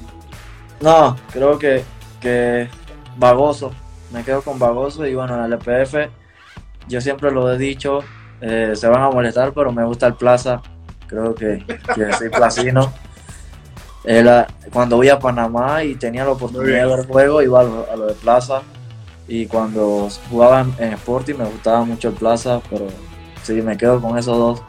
[0.80, 1.84] No, creo que,
[2.22, 2.70] que
[3.18, 3.72] Bagoso.
[4.12, 6.10] Me quedo con Bagoso y bueno, en el LPF
[6.88, 8.00] yo siempre lo he dicho,
[8.42, 10.62] eh, se van a molestar, pero me gusta el Plaza.
[11.08, 12.94] Creo que, que soy placino.
[14.72, 18.13] Cuando voy a Panamá y tenía la oportunidad de ver juego, iba a lo, de
[18.13, 18.62] Plaza.
[19.28, 22.88] Y cuando jugaba en, en Sporting me gustaba mucho el Plaza, pero
[23.44, 24.62] sí, me quedo con esos dos.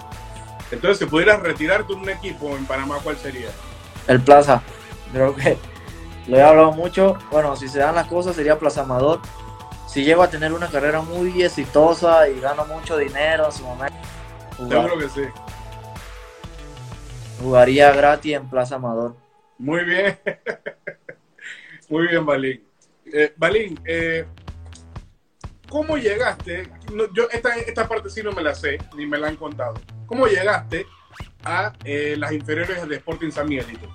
[0.70, 3.49] Entonces, si pudieras retirarte un equipo en Panamá, ¿cuál sería?
[4.09, 4.62] El Plaza.
[5.12, 5.57] Creo que
[6.27, 7.16] lo he hablado mucho.
[7.31, 9.20] Bueno, si se dan las cosas, sería Plaza Amador.
[9.87, 13.96] Si llego a tener una carrera muy exitosa y gano mucho dinero en su momento.
[14.57, 15.22] Seguro que sí.
[17.40, 19.14] Jugaría gratis en Plaza Amador.
[19.59, 20.19] Muy bien.
[21.88, 22.64] muy bien, Balín.
[23.12, 24.25] Eh, Balín, eh,
[25.69, 26.69] ¿cómo llegaste?
[27.14, 29.75] yo esta, esta parte sí no me la sé, ni me la han contado.
[30.07, 30.87] ¿Cómo llegaste
[31.45, 33.88] a eh, las inferiores de Sporting San Miguelito?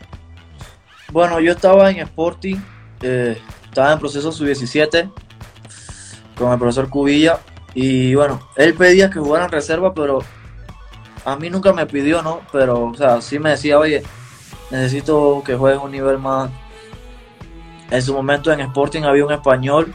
[1.12, 2.56] Bueno, yo estaba en Sporting,
[3.02, 5.12] eh, estaba en proceso sub-17
[6.38, 7.40] con el profesor Cubilla
[7.74, 10.20] y bueno, él pedía que jugara en reserva, pero
[11.26, 12.42] a mí nunca me pidió, ¿no?
[12.52, 14.04] Pero, o sea, sí me decía, oye,
[14.72, 16.50] necesito que juegues un nivel más.
[17.90, 19.94] En su momento en Sporting había un español,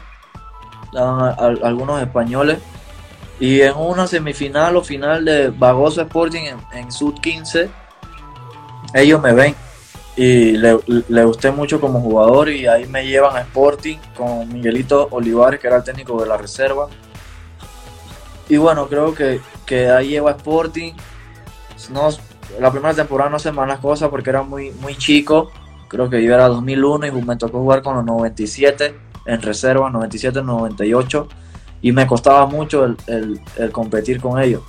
[0.93, 2.59] algunos españoles
[3.39, 6.41] y en una semifinal o final de Bagoso Sporting
[6.73, 7.69] en, Sud 15,
[8.93, 9.55] ellos me ven
[10.15, 15.07] y le, le, gusté mucho como jugador y ahí me llevan a Sporting con Miguelito
[15.11, 16.87] Olivares, que era el técnico de la reserva.
[18.49, 20.93] Y bueno, creo que, que ahí llevo a Sporting.
[21.91, 22.09] No,
[22.59, 25.51] la primera temporada no se me las cosas porque era muy, muy chico.
[25.87, 31.27] Creo que yo era 2001 y me tocó jugar con los 97 en reserva, 97-98
[31.81, 33.41] y me costaba mucho el,
[33.71, 34.61] competir con ellos.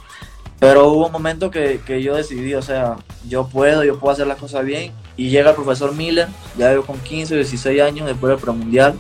[0.61, 2.96] Pero hubo un momento que, yo decidí, o sea,
[3.29, 4.92] yo puedo, yo puedo hacer las cosas bien.
[5.16, 8.94] Y llega el profesor Miller, ya yo con 15 o 16 años después del premundial,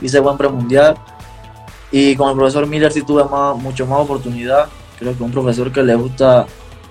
[0.00, 0.96] hice buen premundial.
[1.90, 4.68] Y con el profesor Miller sí tuve más, mucho más oportunidad.
[4.98, 6.46] Creo que un profesor que le gusta,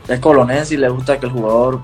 [0.10, 1.82] es colonense y le gusta que el jugador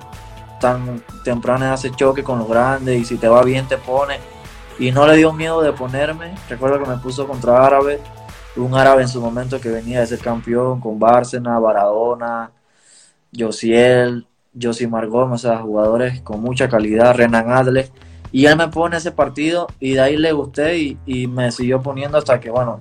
[0.59, 4.19] tan temprano hace choque con los grandes y si te va bien te pone.
[4.79, 6.35] Y no le dio miedo de ponerme.
[6.49, 8.01] Recuerdo que me puso contra Árabe
[8.57, 12.51] un árabe en su momento que venía de ser campeón con Bárcena, Baradona,
[13.37, 14.25] Josiel,
[14.59, 17.89] Josimar Gómez, o sea, jugadores con mucha calidad, Renan Adler.
[18.31, 22.17] Y él me pone ese partido y de ahí le gusté y, me siguió poniendo
[22.17, 22.79] hasta que, bueno,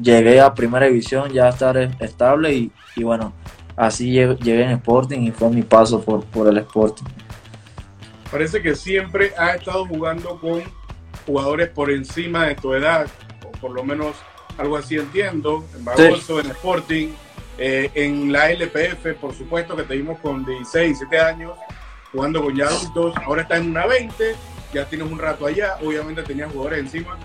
[0.00, 3.32] llegué a primera división ya a estar estable y, y bueno,
[3.76, 7.04] así llegué, en Sporting y fue mi paso por, por el Sporting.
[8.30, 10.62] Parece que siempre ha estado jugando con
[11.26, 13.06] jugadores por encima de tu edad,
[13.46, 14.16] o por lo menos
[14.58, 17.08] algo así entiendo, en Barroso, en Sporting,
[17.58, 21.52] eh, en la LPF, por supuesto que te vimos con 16, 17 años,
[22.12, 24.34] jugando con ya adultos, ahora está en una 20,
[24.72, 27.18] ya tienes un rato allá, obviamente tenías jugadores encima.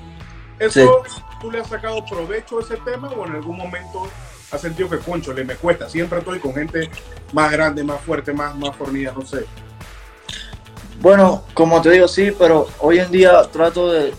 [0.59, 1.03] ¿Eso
[1.39, 4.07] tú le has sacado provecho a ese tema o en algún momento
[4.51, 5.89] has sentido que, concho, le me cuesta?
[5.89, 6.89] Siempre estoy con gente
[7.33, 9.45] más grande, más fuerte, más, más fornida, no sé.
[11.01, 14.13] Bueno, como te digo, sí, pero hoy en día trato de,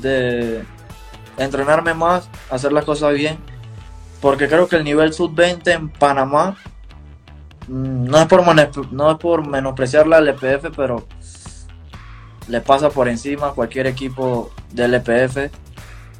[0.00, 0.64] de,
[1.36, 3.38] entrenarme más, hacer las cosas bien,
[4.20, 6.56] porque creo que el nivel sub-20 en Panamá
[7.68, 11.06] mm, no es, por no es por menospreciar la LPF, pero
[12.48, 15.50] le pasa por encima a cualquier equipo del LPF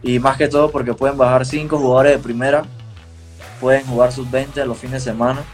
[0.03, 2.65] y más que todo porque pueden bajar cinco jugadores de primera,
[3.61, 5.45] pueden jugar sub-20 los fines de semana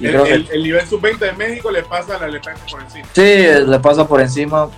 [0.00, 3.06] el, nivel sub-20 de México le pasa a la LPF por encima.
[3.12, 4.68] Sí, le pasa por encima.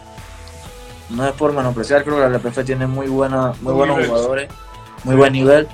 [1.10, 4.48] No es por menospreciar, creo que la LPF tiene muy, buena, muy buenos jugadores,
[5.04, 5.68] muy buen nivel.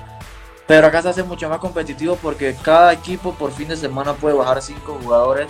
[0.67, 4.35] Pero acá se hace mucho más competitivo porque cada equipo por fin de semana puede
[4.35, 5.47] bajar 5 jugadores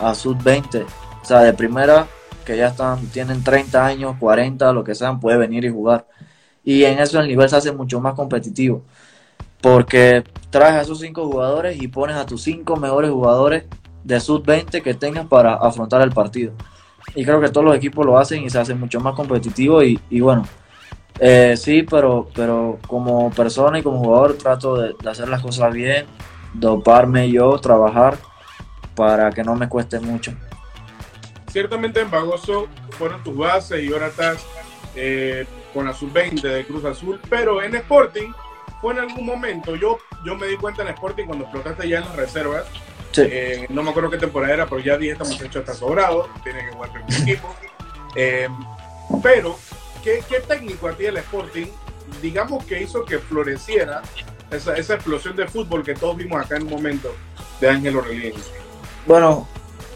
[0.00, 0.84] a sub-20.
[1.22, 2.06] O sea, de primera,
[2.44, 6.06] que ya están, tienen 30 años, 40, lo que sean, puede venir y jugar.
[6.64, 8.82] Y en eso el nivel se hace mucho más competitivo.
[9.60, 13.64] Porque traes a esos cinco jugadores y pones a tus cinco mejores jugadores
[14.04, 16.52] de sub-20 que tengas para afrontar el partido.
[17.14, 19.98] Y creo que todos los equipos lo hacen y se hace mucho más competitivo y,
[20.20, 20.46] bueno,
[21.18, 26.06] eh, sí, pero, pero como persona y como jugador trato de, hacer las cosas bien,
[26.54, 28.16] doparme yo, trabajar
[28.94, 30.32] para que no me cueste mucho.
[31.50, 34.44] Ciertamente en Bagoso fueron tus bases y ahora estás
[34.94, 38.30] eh, con la sub-20 de Cruz Azul, pero en Sporting
[38.80, 42.04] fue en algún momento, yo, yo me di cuenta en Sporting cuando explotaste ya en
[42.04, 42.66] las reservas,
[43.18, 46.64] eh, no me acuerdo qué temporada era, pero ya dije, este muchacho está sobrado, tiene
[46.64, 47.54] que jugar con el equipo.
[48.14, 48.48] Eh,
[49.22, 49.58] pero,
[50.02, 51.66] ¿qué, ¿qué, técnico a ti el Sporting,
[52.22, 54.02] digamos que hizo que floreciera
[54.50, 57.14] esa, esa explosión de fútbol que todos vimos acá en un momento
[57.60, 58.34] de Ángel Orelín?
[59.06, 59.46] Bueno,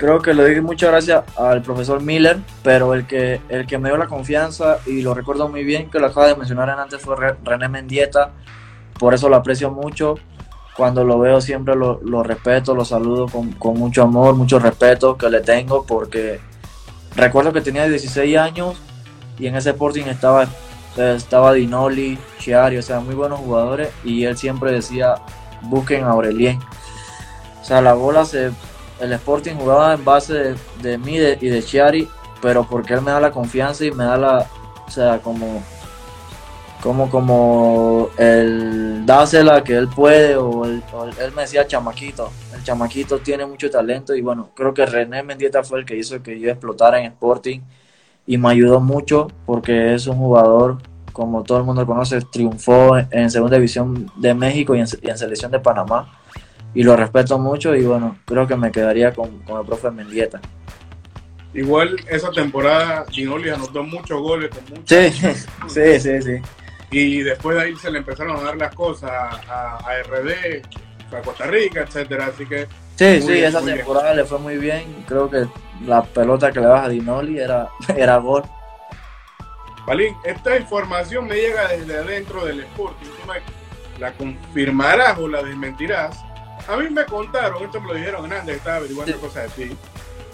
[0.01, 3.90] creo que le doy muchas gracias al profesor Miller, pero el que, el que me
[3.90, 7.16] dio la confianza y lo recuerdo muy bien, que lo acaba de mencionar antes, fue
[7.45, 8.33] René Mendieta,
[9.01, 10.17] por eso lo aprecio mucho.
[10.77, 15.41] Cuando lo veo siempre lo, respeto, lo saludo con, mucho amor, mucho respeto que le
[15.41, 16.41] tengo porque
[17.17, 18.77] recuerdo que tenía 16 años
[19.39, 20.47] y en ese Sporting estaba,
[20.97, 25.17] estaba Dinoli, Chiari, o sea, muy buenos jugadores y él siempre decía
[25.63, 26.61] busquen a Aurelien.
[27.61, 28.51] O sea, la bola se,
[29.01, 32.09] el Sporting jugaba en base de, de mí y de Chiari,
[32.41, 34.47] pero porque él me da la confianza y me da la,
[34.87, 35.63] o sea, como
[36.83, 40.83] como como el dásela que él puede o, él
[41.35, 45.81] me decía chamaquito el chamaquito tiene mucho talento y bueno creo que René Mendieta fue
[45.81, 47.61] el que hizo que yo explotara en Sporting
[48.27, 50.79] y me ayudó mucho porque es un jugador
[51.12, 55.61] como todo el mundo conoce triunfó en segunda división de México y en, selección de
[55.61, 56.19] Panamá
[56.73, 60.40] y lo respeto mucho y bueno creo que me quedaría con, con el profe Mendieta.
[61.53, 65.11] Igual esa temporada Ginoli anotó muchos goles con sí,
[65.69, 66.43] sí, sí, sí
[66.90, 70.62] y después de ahí se le empezaron a dar las cosas a, RD,
[71.14, 72.66] a Costa Rica, etcétera, así que...
[72.96, 75.46] Sí, sí, esa temporada le fue muy bien, creo que
[75.87, 78.42] la pelota que le baja a Dinoli era, era gol.
[79.87, 83.40] Palín, esta información me llega desde adentro del Sporting, ¿tú me
[83.98, 86.18] la confirmarás o la desmentirás?
[86.68, 89.76] A mí me contaron, esto me lo dijeron antes, estaba averiguando cosas de ti,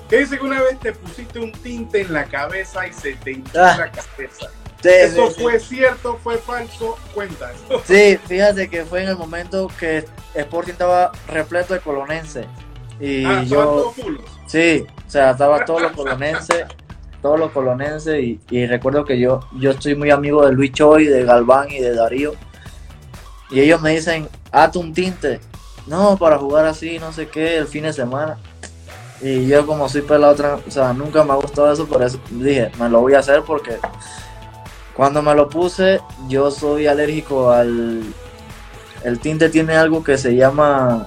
[0.08, 3.32] que dice que una vez te pusiste un tinte en la cabeza y se te
[3.32, 3.76] hinchó ah.
[3.78, 4.50] la cabeza.
[4.82, 6.96] ¿Eso fue cierto, fue falso?
[7.14, 7.52] Cuenta.
[7.84, 12.46] Sí, fíjate que fue en el momento que Sporting estaba repleto de colonenses.
[13.00, 13.94] Y ah, yo.
[14.46, 16.64] Sí, o sea, estaba todos los colonenses,
[17.22, 18.22] todos los colonenses.
[18.50, 21.94] Y, recuerdo que yo, yo estoy muy amigo de Luis Choi, de Galván y de
[21.94, 22.34] Darío.
[23.50, 25.40] Y ellos me dicen, hazte un tinte.
[25.86, 28.38] No, para jugar así, no sé qué, el fin de semana.
[29.20, 32.70] Y yo como soy pelado, o sea, nunca me ha gustado eso, por eso dije,
[32.78, 33.78] me lo voy a hacer porque
[34.96, 38.02] cuando me lo puse, yo soy alérgico al...
[39.04, 41.06] El tinte tiene algo que se llama...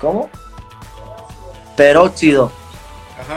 [0.00, 0.30] ¿Cómo?
[1.76, 2.50] Peróxido.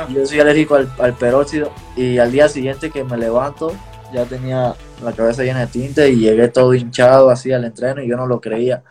[0.10, 3.74] Yo soy alérgico al, peróxido y al día siguiente que me levanto
[4.14, 8.08] ya tenía la cabeza llena de tinte y llegué todo hinchado así al entreno y
[8.08, 8.84] yo no lo creía.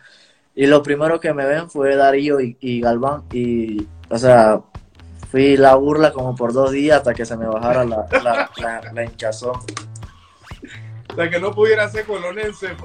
[0.53, 4.61] Y lo primero que me ven fue Darío y, Galván y, o sea,
[5.29, 9.03] fui la burla como por dos días hasta que se me bajara la, la, la
[9.03, 9.59] hinchazón.
[11.11, 12.75] O sea, que no pudiera ser colonense.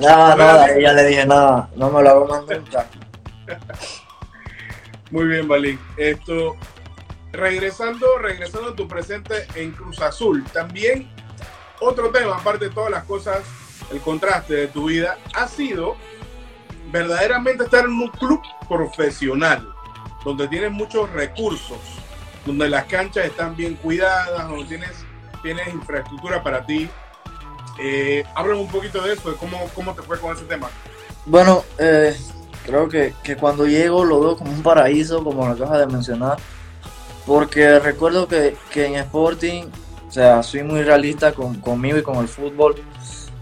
[0.00, 2.86] No, no, ya le dije nada, no me lo hago más nunca.
[5.10, 5.78] Muy bien, Balín.
[5.96, 6.56] Esto,
[7.32, 11.08] regresando, regresando a tu presente en Cruz Azul, también
[11.80, 13.42] otro tema, aparte de todas las cosas,
[13.92, 15.96] el contraste de tu vida, ha sido
[16.90, 19.68] verdaderamente estar en un club profesional,
[20.24, 21.78] donde tienes muchos recursos,
[22.46, 25.04] donde las canchas están bien cuidadas, donde tienes,
[25.42, 26.88] tienes infraestructura para ti.
[27.78, 28.24] Eh,
[28.56, 30.68] un poquito de eso, de cómo, cómo te fue con ese tema.
[31.26, 32.16] Bueno, eh,
[32.64, 36.38] creo que, que, cuando llego lo veo como un paraíso, como lo acabas de mencionar,
[37.26, 39.64] porque recuerdo que, que en Sporting,
[40.08, 42.76] o sea, soy muy realista con, conmigo y con el fútbol.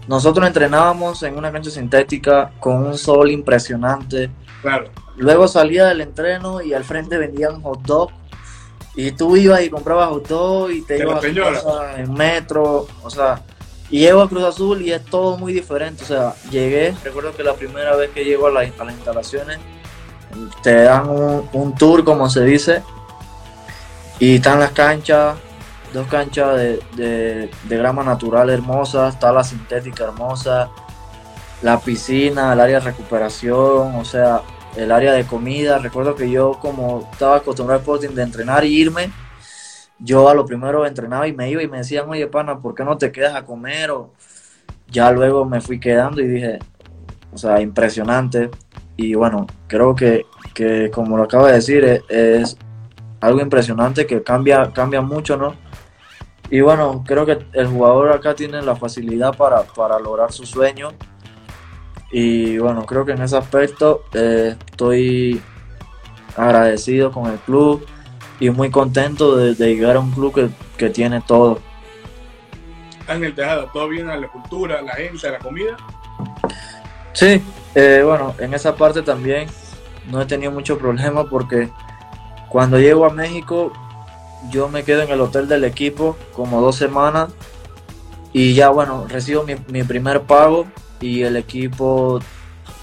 [0.07, 4.29] Nosotros entrenábamos en una cancha sintética con un sol impresionante.
[4.61, 4.89] Claro.
[5.15, 8.11] Luego salía del entreno y al frente vendían hot dog.
[8.95, 11.23] Y tú ibas y comprabas hot dog y te ibas
[11.65, 12.87] a en metro.
[13.01, 13.41] O sea,
[13.93, 16.03] y llego a Cruz Azul y es todo muy diferente.
[16.03, 19.59] O sea, llegué, recuerdo que la primera vez que llego a, las instalaciones,
[20.63, 22.81] te dan un, tour, como se dice,
[24.17, 25.35] y están las canchas,
[25.93, 26.57] dos canchas
[26.95, 30.71] de, grama natural hermosas, está la sintética hermosa,
[31.61, 34.41] la piscina, el área de recuperación, o sea,
[34.75, 35.77] el área de comida.
[35.77, 39.11] Recuerdo que yo como estaba acostumbrado al Sporting de entrenar y irme,
[40.03, 42.83] yo a lo primero entrenaba y me iba y me decían, oye pana, ¿por qué
[42.83, 43.89] no te quedas a comer?
[43.91, 44.11] O
[44.89, 46.59] ya luego me fui quedando y dije,
[47.31, 48.51] o sea, impresionante.
[48.97, 52.57] Y bueno, creo que, que como lo acabo de decir, es, es
[53.21, 55.55] algo impresionante que cambia, cambia mucho, ¿no?
[56.49, 59.63] Y bueno, creo que el jugador acá tiene la facilidad para,
[59.99, 60.89] lograr su sueño.
[62.11, 65.41] Y bueno, creo que en ese aspecto eh, estoy
[66.35, 67.85] agradecido con el club
[68.39, 71.59] y muy contento de, llegar a un club que, tiene todo.
[73.07, 75.77] Ángel Tejada, ¿todo bien a la cultura, la gente, la comida?
[77.13, 77.41] Sí,
[77.75, 79.47] eh, bueno, en esa parte también
[80.11, 81.69] no he tenido mucho problema porque
[82.49, 83.71] cuando llego a México
[84.49, 87.29] yo me quedo en el hotel del equipo como dos semanas
[88.33, 90.65] y ya bueno, recibo mi, primer pago
[90.99, 92.19] y el equipo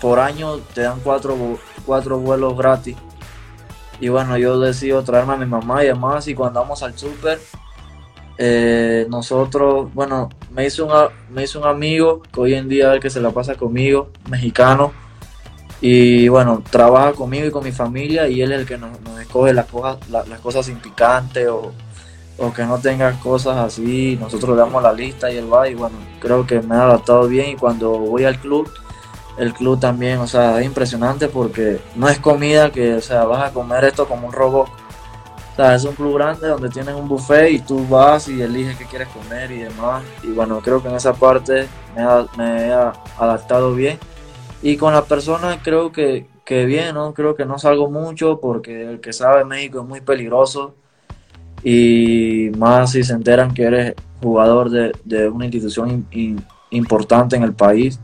[0.00, 1.36] por año te dan cuatro,
[1.84, 2.96] cuatro vuelos gratis.
[4.00, 7.38] Y bueno, yo decido traerme a mi mamá y demás y cuando vamos al súper,
[8.38, 10.92] eh, nosotros, bueno, me hizo, un,
[11.30, 14.10] me hizo un amigo que hoy en día es el que se la pasa conmigo,
[14.30, 14.92] mexicano,
[15.82, 19.54] y bueno, trabaja conmigo y con mi familia y él es el que nos, escoge
[19.54, 21.72] las cosas, las cosas sin picante o,
[22.54, 24.16] que no tenga cosas así.
[24.18, 27.28] Nosotros le damos la lista y él va y bueno, creo que me ha adaptado
[27.28, 28.70] bien y cuando voy al club,
[29.36, 33.50] el club también, o sea, es impresionante porque no es comida que, o sea, vas
[33.50, 34.68] a comer esto como un robot.
[35.52, 38.76] O sea, es un club grande donde tienen un buffet y tú vas y eliges
[38.76, 40.02] qué quieres comer y demás.
[40.22, 42.02] Y bueno, creo que en esa parte me,
[42.36, 43.98] me he adaptado bien
[44.62, 47.14] y con las personas creo que, que bien, ¿no?
[47.14, 50.74] Creo que no salgo mucho porque el que sabe México es muy peligroso
[51.62, 56.06] y más si se enteran que eres jugador de, una institución
[56.70, 58.00] importante en el país.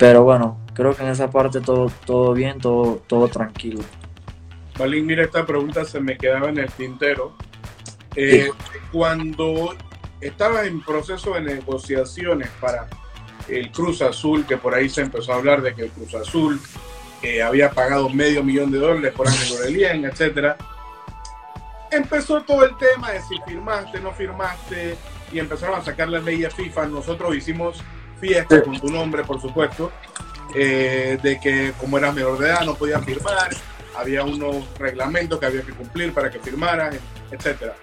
[0.00, 3.80] Pero bueno, creo que en esa parte todo, todo bien, todo, todo tranquilo.
[4.78, 7.34] Balín, mira, esta pregunta se me quedaba en el tintero.
[8.16, 8.50] Eh,
[8.90, 9.74] cuando
[10.22, 12.88] estabas en proceso de negociaciones para
[13.46, 16.58] el Cruz Azul, que por ahí se empezó a hablar de que el Cruz Azul
[17.20, 20.56] eh, había pagado medio millón de dólares por Ángel Orelien, etcétera.
[21.90, 24.96] Empezó todo el tema de si firmaste, no firmaste,
[25.30, 26.86] y empezaron a sacar las leyes FIFA.
[26.86, 27.84] Nosotros hicimos
[28.20, 29.90] fiesta con tu nombre, por supuesto,
[30.54, 33.50] eh, de que como eras menor de edad no podías firmar,
[33.96, 36.96] había unos reglamentos que había que cumplir para que firmaras,
[37.30, 37.74] etcétera.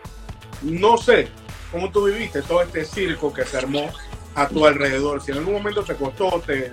[0.61, 1.27] No sé
[1.71, 3.91] cómo tú viviste todo este circo que se armó
[4.37, 5.21] a tu alrededor?
[5.21, 6.71] Si en algún momento te costó, te,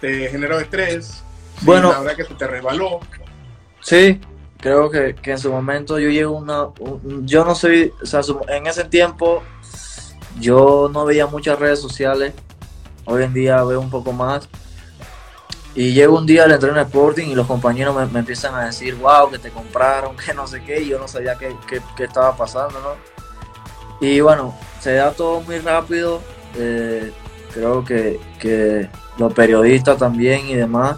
[0.00, 1.24] te, generó estrés,
[1.62, 3.00] bueno, la verdad que se te resbaló.
[3.80, 4.20] Sí,
[4.58, 6.68] creo que, en su momento yo llego una,
[7.24, 9.42] yo no soy, o sea, en ese tiempo
[10.38, 12.32] yo no veía muchas redes sociales,
[13.08, 14.48] hoy en día veo un poco más.
[15.74, 19.30] Y llego un día al entreno Sporting y los compañeros me, empiezan a decir, wow,
[19.30, 21.56] que te compraron, que no sé qué, y yo no sabía qué,
[21.96, 23.18] qué estaba pasando, ¿no?
[24.00, 26.20] Y bueno, se da todo muy rápido,
[26.56, 27.12] eh,
[27.52, 28.88] creo que, que,
[29.18, 30.96] los periodistas también y demás.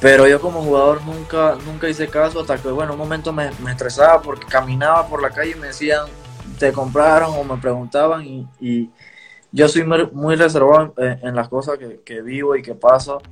[0.00, 4.22] Pero yo como jugador nunca, nunca hice caso hasta que, bueno, un momento me, estresaba
[4.22, 6.06] porque caminaba por la calle y me decían,
[6.58, 8.90] te compraron o me preguntaban y,
[9.52, 13.22] yo soy muy reservado en, las cosas que, vivo y que paso.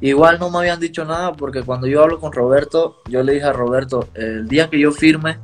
[0.00, 3.46] Igual no me habían dicho nada porque cuando yo hablo con Roberto, yo le dije
[3.46, 5.38] a Roberto, el día que yo firme,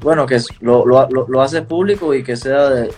[0.00, 2.90] bueno, que lo, lo, lo hace público y que sea de,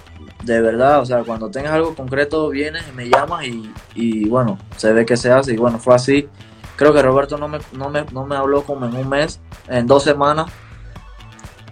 [0.44, 4.58] de verdad, o sea, cuando tengas algo concreto vienes y me llamas y, y bueno,
[4.76, 6.28] se ve que se hace y bueno, fue así.
[6.76, 9.86] Creo que Roberto no me, no me, no me habló como en un mes, en
[9.86, 10.50] dos semanas,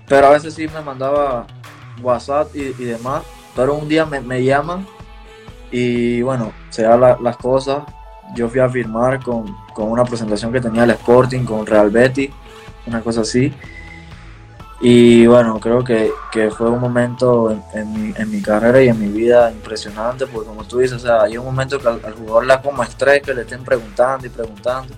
[0.06, 1.46] pero a veces sí me mandaba
[2.02, 3.22] WhatsApp y demás,
[3.58, 4.86] pero un día me, me llaman
[5.72, 7.82] y bueno, se dan las cosas.
[8.36, 12.30] Yo fui a firmar con, con, una presentación que tenía el Sporting, con Real Betis,
[12.86, 13.52] una cosa así.
[14.80, 19.08] Y bueno, creo que, que fue un momento en, en, mi, carrera y en mi
[19.08, 22.46] vida impresionante, porque como tú dices, o sea, hay un momento que al, al jugador
[22.46, 24.94] le da como estrés que le estén preguntando y preguntando.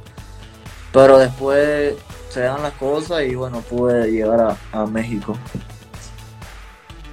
[0.93, 1.95] Pero después
[2.29, 5.35] se dan las cosas y bueno, pude llegar a, a México.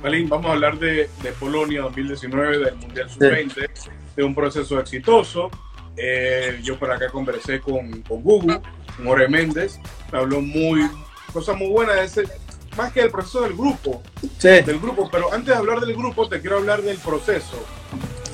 [0.08, 3.90] Vamos a hablar de, de, Polonia 2019, del Mundial Sub-20, sí.
[4.16, 5.52] de un proceso exitoso.
[5.98, 8.62] Eh, yo por acá conversé con, con Gugu,
[9.00, 9.80] More Méndez,
[10.12, 10.90] me habló muy,
[11.34, 12.34] cosas muy buenas de ese,
[12.78, 14.02] más que el proceso del grupo,
[14.38, 14.48] sí.
[14.48, 17.62] del grupo, pero antes de hablar del grupo te quiero hablar del proceso.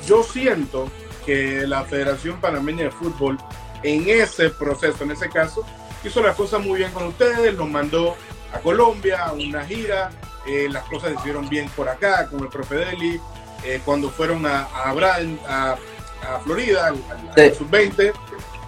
[0.06, 0.92] Yo siento
[1.26, 3.40] que la Federación Panameña de Fútbol
[3.82, 5.66] en ese proceso, en ese caso,
[6.04, 8.16] hizo las cosas muy bien con ustedes, los mandó
[8.54, 10.12] a Colombia a una gira,
[10.48, 13.20] eh, las cosas se hicieron bien por acá con el profe Deli,
[13.64, 15.78] eh, cuando fueron a, a, Abraham, a,
[16.22, 17.58] a Florida, al, al sí.
[17.58, 18.14] sub-20,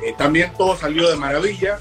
[0.03, 1.79] eh, también todo salió de maravilla.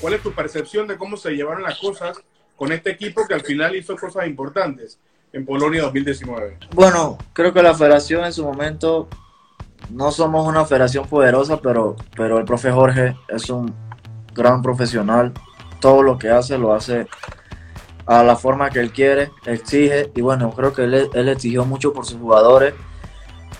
[0.00, 2.22] ¿Cuál es tu percepción de cómo se llevaron las cosas
[2.56, 4.98] con este equipo que al final hizo cosas importantes
[5.32, 6.58] en Polonia 2019?
[6.74, 9.08] Bueno, creo que la federación en su momento
[9.90, 13.74] no somos una federación poderosa, pero, pero el profe Jorge es un
[14.34, 15.32] gran profesional.
[15.80, 17.06] Todo lo que hace lo hace
[18.08, 20.10] a la forma que él quiere, exige.
[20.16, 22.74] Y bueno, creo que él, él exigió mucho por sus jugadores.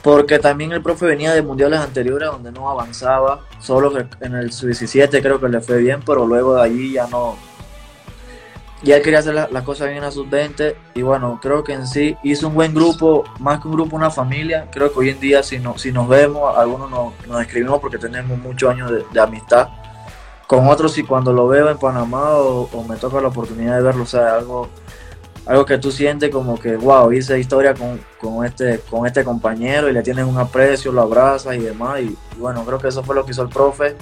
[0.02, 3.44] Porque también el profe venía de mundiales anteriores donde no avanzaba.
[3.60, 7.36] Solo en el sub-17 creo que le fue bien, pero luego de allí ya no,
[8.82, 11.72] ya él quería hacer las la cosas bien a sus 20 y bueno, creo que
[11.72, 14.68] en sí hizo un buen grupo, más que un grupo, una familia.
[14.70, 17.98] Creo que hoy en día si, no, si nos vemos, algunos nos, nos escribimos porque
[17.98, 19.68] tenemos muchos años de, amistad.
[20.48, 24.02] Con otros si cuando lo veo en Panamá o, me toca la oportunidad de verlo,
[24.02, 24.68] o sea, algo,
[25.46, 29.88] algo que tú sientes como que, wow, hice historia con, con, este, con este compañero
[29.88, 32.00] y le tienes un aprecio, lo abrazas y demás.
[32.00, 33.94] Y, y bueno, creo que eso fue lo que hizo el profe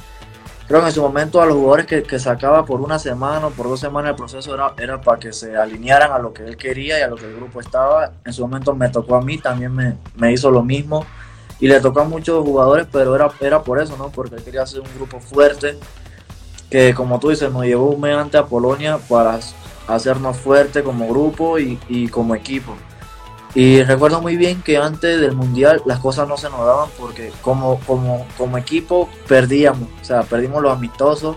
[0.66, 3.51] creo que en su momento a los jugadores que, que, sacaba por una semana o
[3.51, 6.57] por dos semanas el proceso era, era para que se alinearan a lo que él
[6.57, 8.12] quería y a lo que el grupo estaba.
[8.24, 11.07] En su momento me tocó a mí, también me, me hizo lo mismo
[11.61, 14.11] y le tocó a muchos jugadores, pero era, era por eso, ¿no?
[14.11, 15.78] Porque él quería hacer un grupo fuerte
[16.71, 19.39] que, como tú dices, nos llevó un mes antes a Polonia para
[19.87, 22.75] hacernos fuerte como grupo y, y como equipo.
[23.55, 27.33] Y recuerdo muy bien que antes del Mundial las cosas no se nos daban porque
[27.41, 31.37] como, como, como equipo perdíamos, o sea, perdimos los amistosos.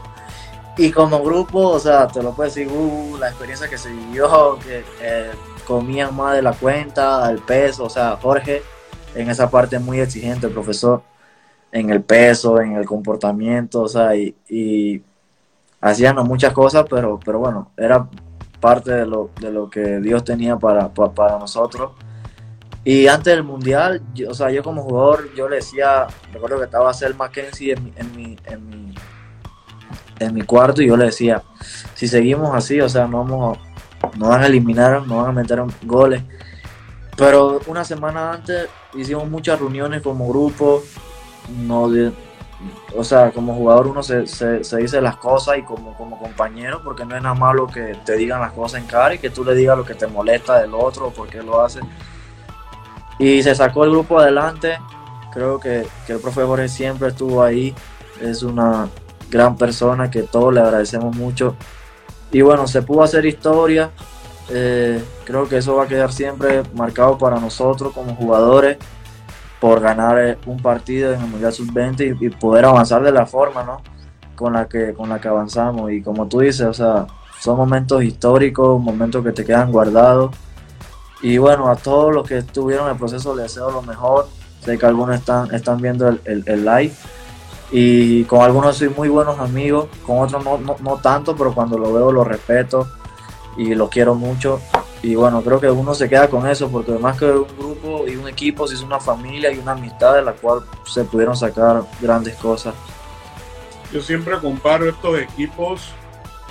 [0.78, 4.58] Y como grupo, o sea, te lo puedo decir, uh, la experiencia que se vivió,
[4.60, 5.32] que eh,
[5.68, 8.64] comían más de la cuenta, el peso, o sea, Jorge
[9.16, 11.02] en esa parte muy exigente, el profesor,
[11.72, 15.02] en el peso, en el comportamiento, o sea, y, y
[15.82, 18.08] hacíamos muchas cosas, pero, pero bueno, era
[18.60, 21.92] parte de lo, de lo que Dios tenía para, para, nosotros.
[22.84, 26.66] Y antes del mundial, yo, o sea, yo como jugador, yo le decía, recuerdo que
[26.66, 28.96] estaba Sel Mackenzie en mi, en mi, en mi,
[30.20, 31.44] en mi cuarto y yo le decía,
[31.96, 35.32] si seguimos así, o sea, no vamos a, nos van a eliminar, nos van a
[35.32, 36.24] meter goles.
[37.18, 40.82] Pero una semana antes hicimos muchas reuniones como grupo,
[41.58, 41.90] no,
[42.96, 47.06] o sea, como jugador uno se, se, dice las cosas y como, como compañero, porque
[47.06, 49.56] no es nada malo que te digan las cosas en cara y que tú le
[49.56, 51.80] digas lo que te molesta del otro o por qué lo hace.
[53.18, 54.78] Y se sacó el grupo adelante.
[55.32, 57.74] Creo que, que el profe Jorge siempre estuvo ahí.
[58.22, 58.90] Es una
[59.30, 61.56] gran persona que todos le agradecemos mucho.
[62.32, 63.92] Y bueno, se pudo hacer historia.
[64.50, 68.78] Eh, creo que eso va a quedar siempre marcado para nosotros como jugadores
[69.60, 73.82] por ganar un partido en el Mundial Sub-20 y, poder avanzar de la forma ¿no?
[74.36, 75.92] con, la que, con la que avanzamos.
[75.92, 77.08] Y como tú dices, o sea,
[77.40, 80.32] son momentos históricos, momentos que te quedan guardados
[81.22, 84.28] y bueno, a todos los que estuvieron en el proceso les deseo lo mejor.
[84.64, 86.94] Sé que algunos están, están viendo el, el, el live.
[87.72, 91.78] Y con algunos soy muy buenos amigos, con otros no, no, no, tanto, pero cuando
[91.78, 92.88] lo veo lo respeto
[93.58, 94.60] y los quiero mucho.
[95.02, 98.16] Y bueno, creo que uno se queda con eso, porque además que un grupo y
[98.16, 101.84] un equipo se hizo una familia y una amistad de la cual se pudieron sacar
[102.02, 102.76] grandes cosas.
[103.94, 105.90] Yo siempre comparo estos equipos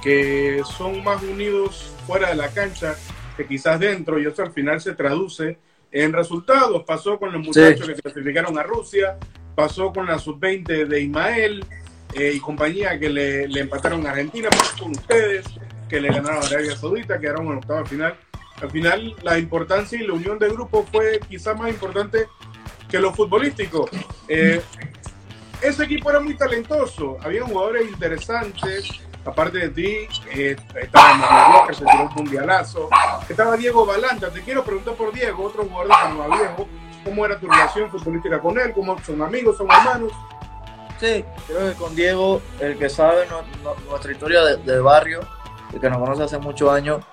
[0.03, 2.97] que son más unidos fuera de la cancha
[3.37, 5.59] que quizás dentro, y eso al final se traduce
[5.93, 6.83] en resultados.
[6.85, 7.95] Pasó con los muchachos sí.
[7.95, 9.19] que clasificaron a Rusia,
[9.55, 11.65] pasó con la sub-20 de Ismael
[12.15, 15.45] eh, y compañía que le, le, empataron a Argentina, pasó con ustedes,
[15.89, 18.15] que le ganaron a Arabia Saudita, quedaron en octavo final.
[18.61, 22.29] Al final la importancia y la unión de grupo fue quizá más importante
[22.89, 23.89] que lo futbolístico.
[24.29, 24.63] Eh,
[25.61, 28.89] ese equipo era muy talentoso, había jugadores interesantes,
[29.25, 32.89] aparte de ti, eh, estaba Manuel que se tiró un mundialazo,
[33.29, 36.69] estaba Diego Balanta, te quiero preguntar por Diego, otro jugador de Panamá Viejo,
[37.05, 38.73] ¿cómo era tu relación futbolística con él?
[38.73, 40.13] ¿Cómo son amigos, son hermanos?
[41.01, 43.27] Sí, creo que con Diego, el que sabe
[43.89, 45.21] nuestra historia de, barrio,
[45.73, 47.05] el que nos conoce hace muchos años,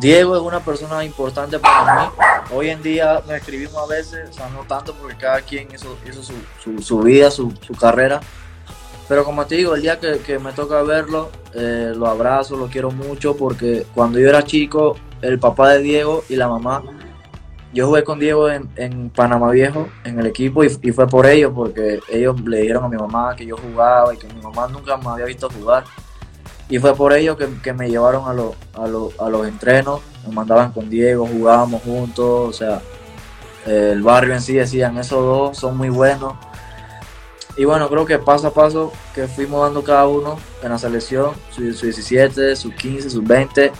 [0.00, 2.08] Diego es una persona importante para mí.
[2.52, 5.96] Hoy en día nos escribimos a veces, o sea, no tanto porque cada quien hizo,
[6.80, 8.20] su, vida, su, carrera.
[9.08, 12.90] Pero como te digo, el día que, me toca verlo, eh, lo abrazo, lo quiero
[12.90, 16.82] mucho porque cuando yo era chico, el papá de Diego y la mamá,
[17.74, 21.98] yo jugué con Diego en, Panamá Viejo, en el equipo, y, fue por ellos, porque
[22.08, 25.08] ellos le dijeron a mi mamá que yo jugaba y que mi mamá nunca me
[25.08, 25.84] había visto jugar.
[26.68, 31.26] Y fue por ello que, me llevaron a, a, los entrenos, me mandaban con Diego,
[31.26, 32.80] jugábamos juntos, o sea,
[33.66, 36.34] el barrio en sí decían, esos dos son muy buenos.
[37.56, 41.34] Y bueno, creo que paso a paso que fuimos dando cada uno en la selección,
[41.50, 43.70] su, 17, su 15, sus 20,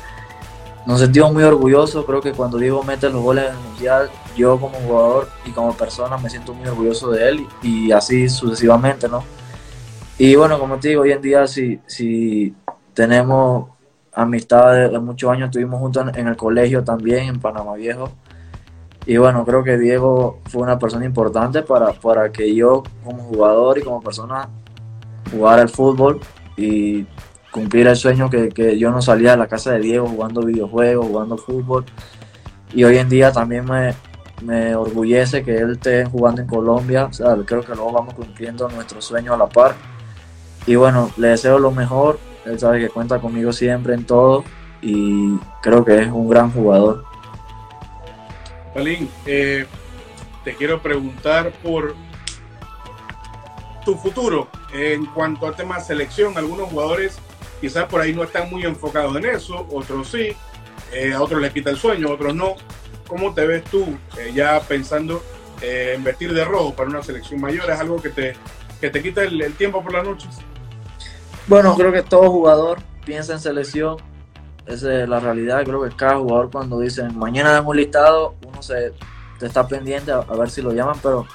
[0.86, 2.04] nos sentimos muy orgullosos.
[2.04, 5.76] Creo que cuando Diego mete los goles en el mundial, yo como jugador y como
[5.76, 9.24] persona me siento muy orgulloso de él y, así sucesivamente, ¿no?
[10.18, 12.54] Y bueno, como te digo, hoy en día si, si
[12.94, 13.68] tenemos
[14.12, 18.10] amistad de, muchos años, estuvimos juntos en, el colegio también, en Panamá Viejo.
[19.06, 23.78] Y bueno, creo que Diego fue una persona importante para, para que yo como jugador
[23.78, 24.48] y como persona
[25.30, 26.20] jugara el fútbol
[26.56, 27.04] y
[27.50, 31.06] cumplir el sueño que, que, yo no salía de la casa de Diego jugando videojuegos,
[31.06, 31.84] jugando fútbol.
[32.72, 33.94] Y hoy en día también me,
[34.42, 37.04] me orgullece que él esté jugando en Colombia.
[37.04, 39.74] O sea, creo que luego vamos cumpliendo nuestro sueño a la par.
[40.66, 44.44] Y bueno, le deseo lo mejor él sabe que cuenta conmigo siempre en todo
[44.82, 47.04] y creo que es un gran jugador.
[48.74, 49.66] Palín, eh,
[50.42, 51.94] te quiero preguntar por
[53.84, 56.36] tu futuro en cuanto al tema selección.
[56.36, 57.18] Algunos jugadores
[57.60, 60.36] quizás por ahí no están muy enfocados en eso, otros sí,
[60.92, 62.56] eh, a otros les quita el sueño, otros no.
[63.06, 65.22] ¿Cómo te ves tú eh, ya pensando
[65.60, 67.70] en vestir de rojo para una selección mayor?
[67.70, 68.34] ¿Es algo que te,
[68.80, 70.40] que te quita el, el tiempo por las noches?
[71.46, 73.96] Bueno, creo que todo jugador piensa en selección.
[74.66, 75.62] Esa es la realidad.
[75.64, 78.92] Creo que cada jugador cuando dicen mañana damos un listado, uno se
[79.40, 81.26] está pendiente a, ver si lo llaman, pero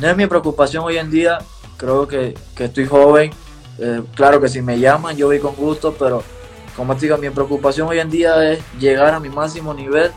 [0.00, 1.38] no es mi preocupación hoy en día.
[1.76, 3.32] Creo que, estoy joven.
[3.78, 6.22] Eh, claro que si me llaman yo voy con gusto, pero
[6.76, 10.12] como te digo, mi preocupación hoy en día es llegar a mi máximo nivel.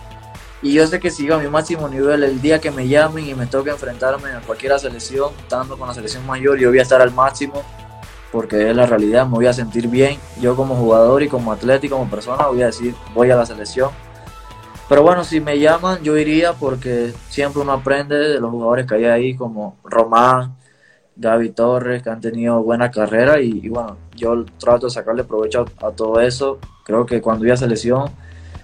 [0.61, 3.33] Y yo sé que si a mi máximo nivel el día que me llamen y
[3.33, 7.01] me toque enfrentarme a cualquier selección, estando con la selección mayor, yo voy a estar
[7.01, 7.63] al máximo
[8.33, 10.17] porque es la realidad, me voy a sentir bien.
[10.41, 13.45] Yo como jugador y como atleta y como persona voy a decir, voy a la
[13.45, 13.91] selección.
[14.89, 18.95] Pero bueno, si me llaman, yo iría porque siempre uno aprende de los jugadores que
[18.95, 20.55] hay ahí, como Román,
[21.15, 25.91] Gaby Torres, que han tenido buena carrera y, bueno, yo trato de sacarle provecho a,
[25.91, 26.57] todo eso.
[26.83, 28.09] Creo que cuando voy a selección,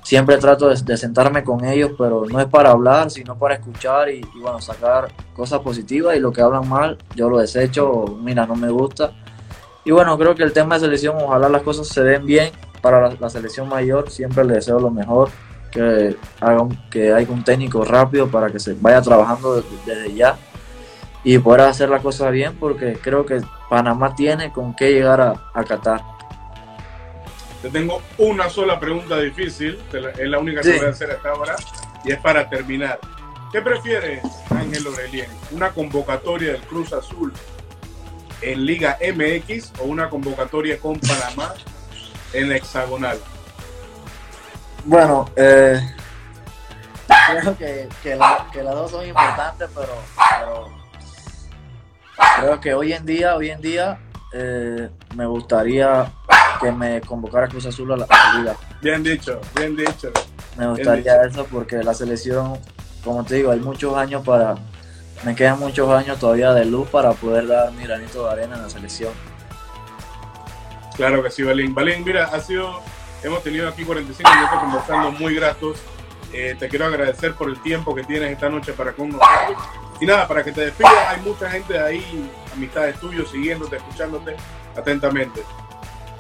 [0.03, 4.21] siempre trato de, sentarme con ellos, pero no es para hablar, sino para escuchar y,
[4.35, 8.55] y bueno, sacar cosas positivas y lo que hablan mal, yo lo desecho, mira, no
[8.55, 9.13] me gusta
[9.89, 13.11] y bueno, creo que el tema de selección, ojalá las cosas se den bien para
[13.11, 14.11] la, selección mayor.
[14.11, 15.31] Siempre le deseo lo mejor,
[15.71, 20.37] que, haga que haya un técnico rápido para que se vaya trabajando desde, ya
[21.23, 25.49] y poder hacer la cosa bien, porque creo que Panamá tiene con qué llegar a,
[25.55, 26.01] a Qatar.
[27.63, 31.55] Te tengo una sola pregunta difícil, es la única que voy a hacer hasta ahora,
[32.05, 32.99] y es para terminar.
[33.51, 34.21] ¿Qué prefieres,
[34.51, 35.31] Ángel Orelien?
[35.49, 37.33] ¿Una convocatoria del Cruz Azul
[38.41, 41.53] en Liga MX o una convocatoria con Panamá
[42.33, 43.19] en la hexagonal?
[44.85, 45.79] Bueno, eh,
[47.07, 50.69] creo que, que, las dos son importantes, pero,
[52.39, 53.99] creo que hoy en día, hoy en día
[54.33, 56.11] eh, me gustaría
[56.61, 58.55] que me convocara Cruz Azul a la, liga.
[58.81, 60.11] Bien dicho, bien dicho.
[60.57, 62.57] Me gustaría eso porque la selección,
[63.03, 64.55] como te digo, hay muchos años para
[65.23, 68.63] me quedan muchos años todavía de luz para poder dar mi granito de arena en
[68.63, 69.13] la selección.
[70.95, 71.73] Claro que sí, Balín.
[71.73, 72.79] Balín, mira, ha sido,
[73.23, 75.79] hemos tenido aquí 45 minutos conversando muy gratos.
[76.33, 79.57] Eh, te quiero agradecer por el tiempo que tienes esta noche para con nosotros.
[79.99, 84.35] Y nada, para que te despidas, hay mucha gente ahí, amistades tuyos, siguiéndote, escuchándote
[84.77, 85.41] atentamente.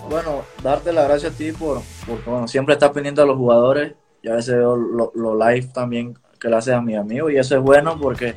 [0.09, 3.93] Bueno, darte las gracias a ti por, porque siempre estás pendiente a los jugadores.
[4.23, 7.55] Ya a veces veo lo live también que le haces a mis amigos y eso
[7.55, 8.35] es bueno porque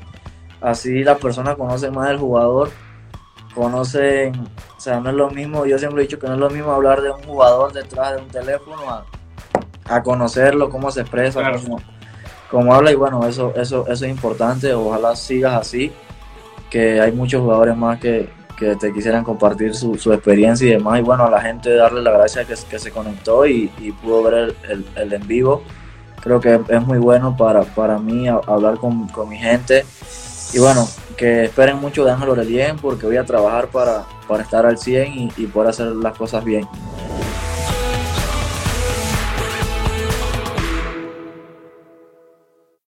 [0.63, 2.71] Así las personas conocen más del jugador,
[3.53, 4.33] conocen,
[4.77, 6.71] o sea, no es lo mismo, yo siempre he dicho que no es lo mismo
[6.71, 9.05] hablar de un jugador detrás de un teléfono a,
[9.87, 11.43] a conocerlo, cómo se expresa,
[12.49, 15.91] cómo, habla y bueno, eso, eso, eso es importante, ojalá sigas así,
[16.71, 21.01] que hay muchos jugadores más que, que te quisieran compartir su, su, experiencia y demás
[21.01, 24.23] y bueno, a la gente darle la gracia que, que se conectó y, y pudo
[24.23, 25.65] ver el, el, en vivo,
[26.21, 29.85] creo que es muy bueno para, para mí hablar con, con mi gente
[30.53, 34.67] y bueno, que esperen mucho de Ángel Orelien porque voy a trabajar para, para estar
[34.67, 36.67] al 100 y, y poder hacer las cosas bien.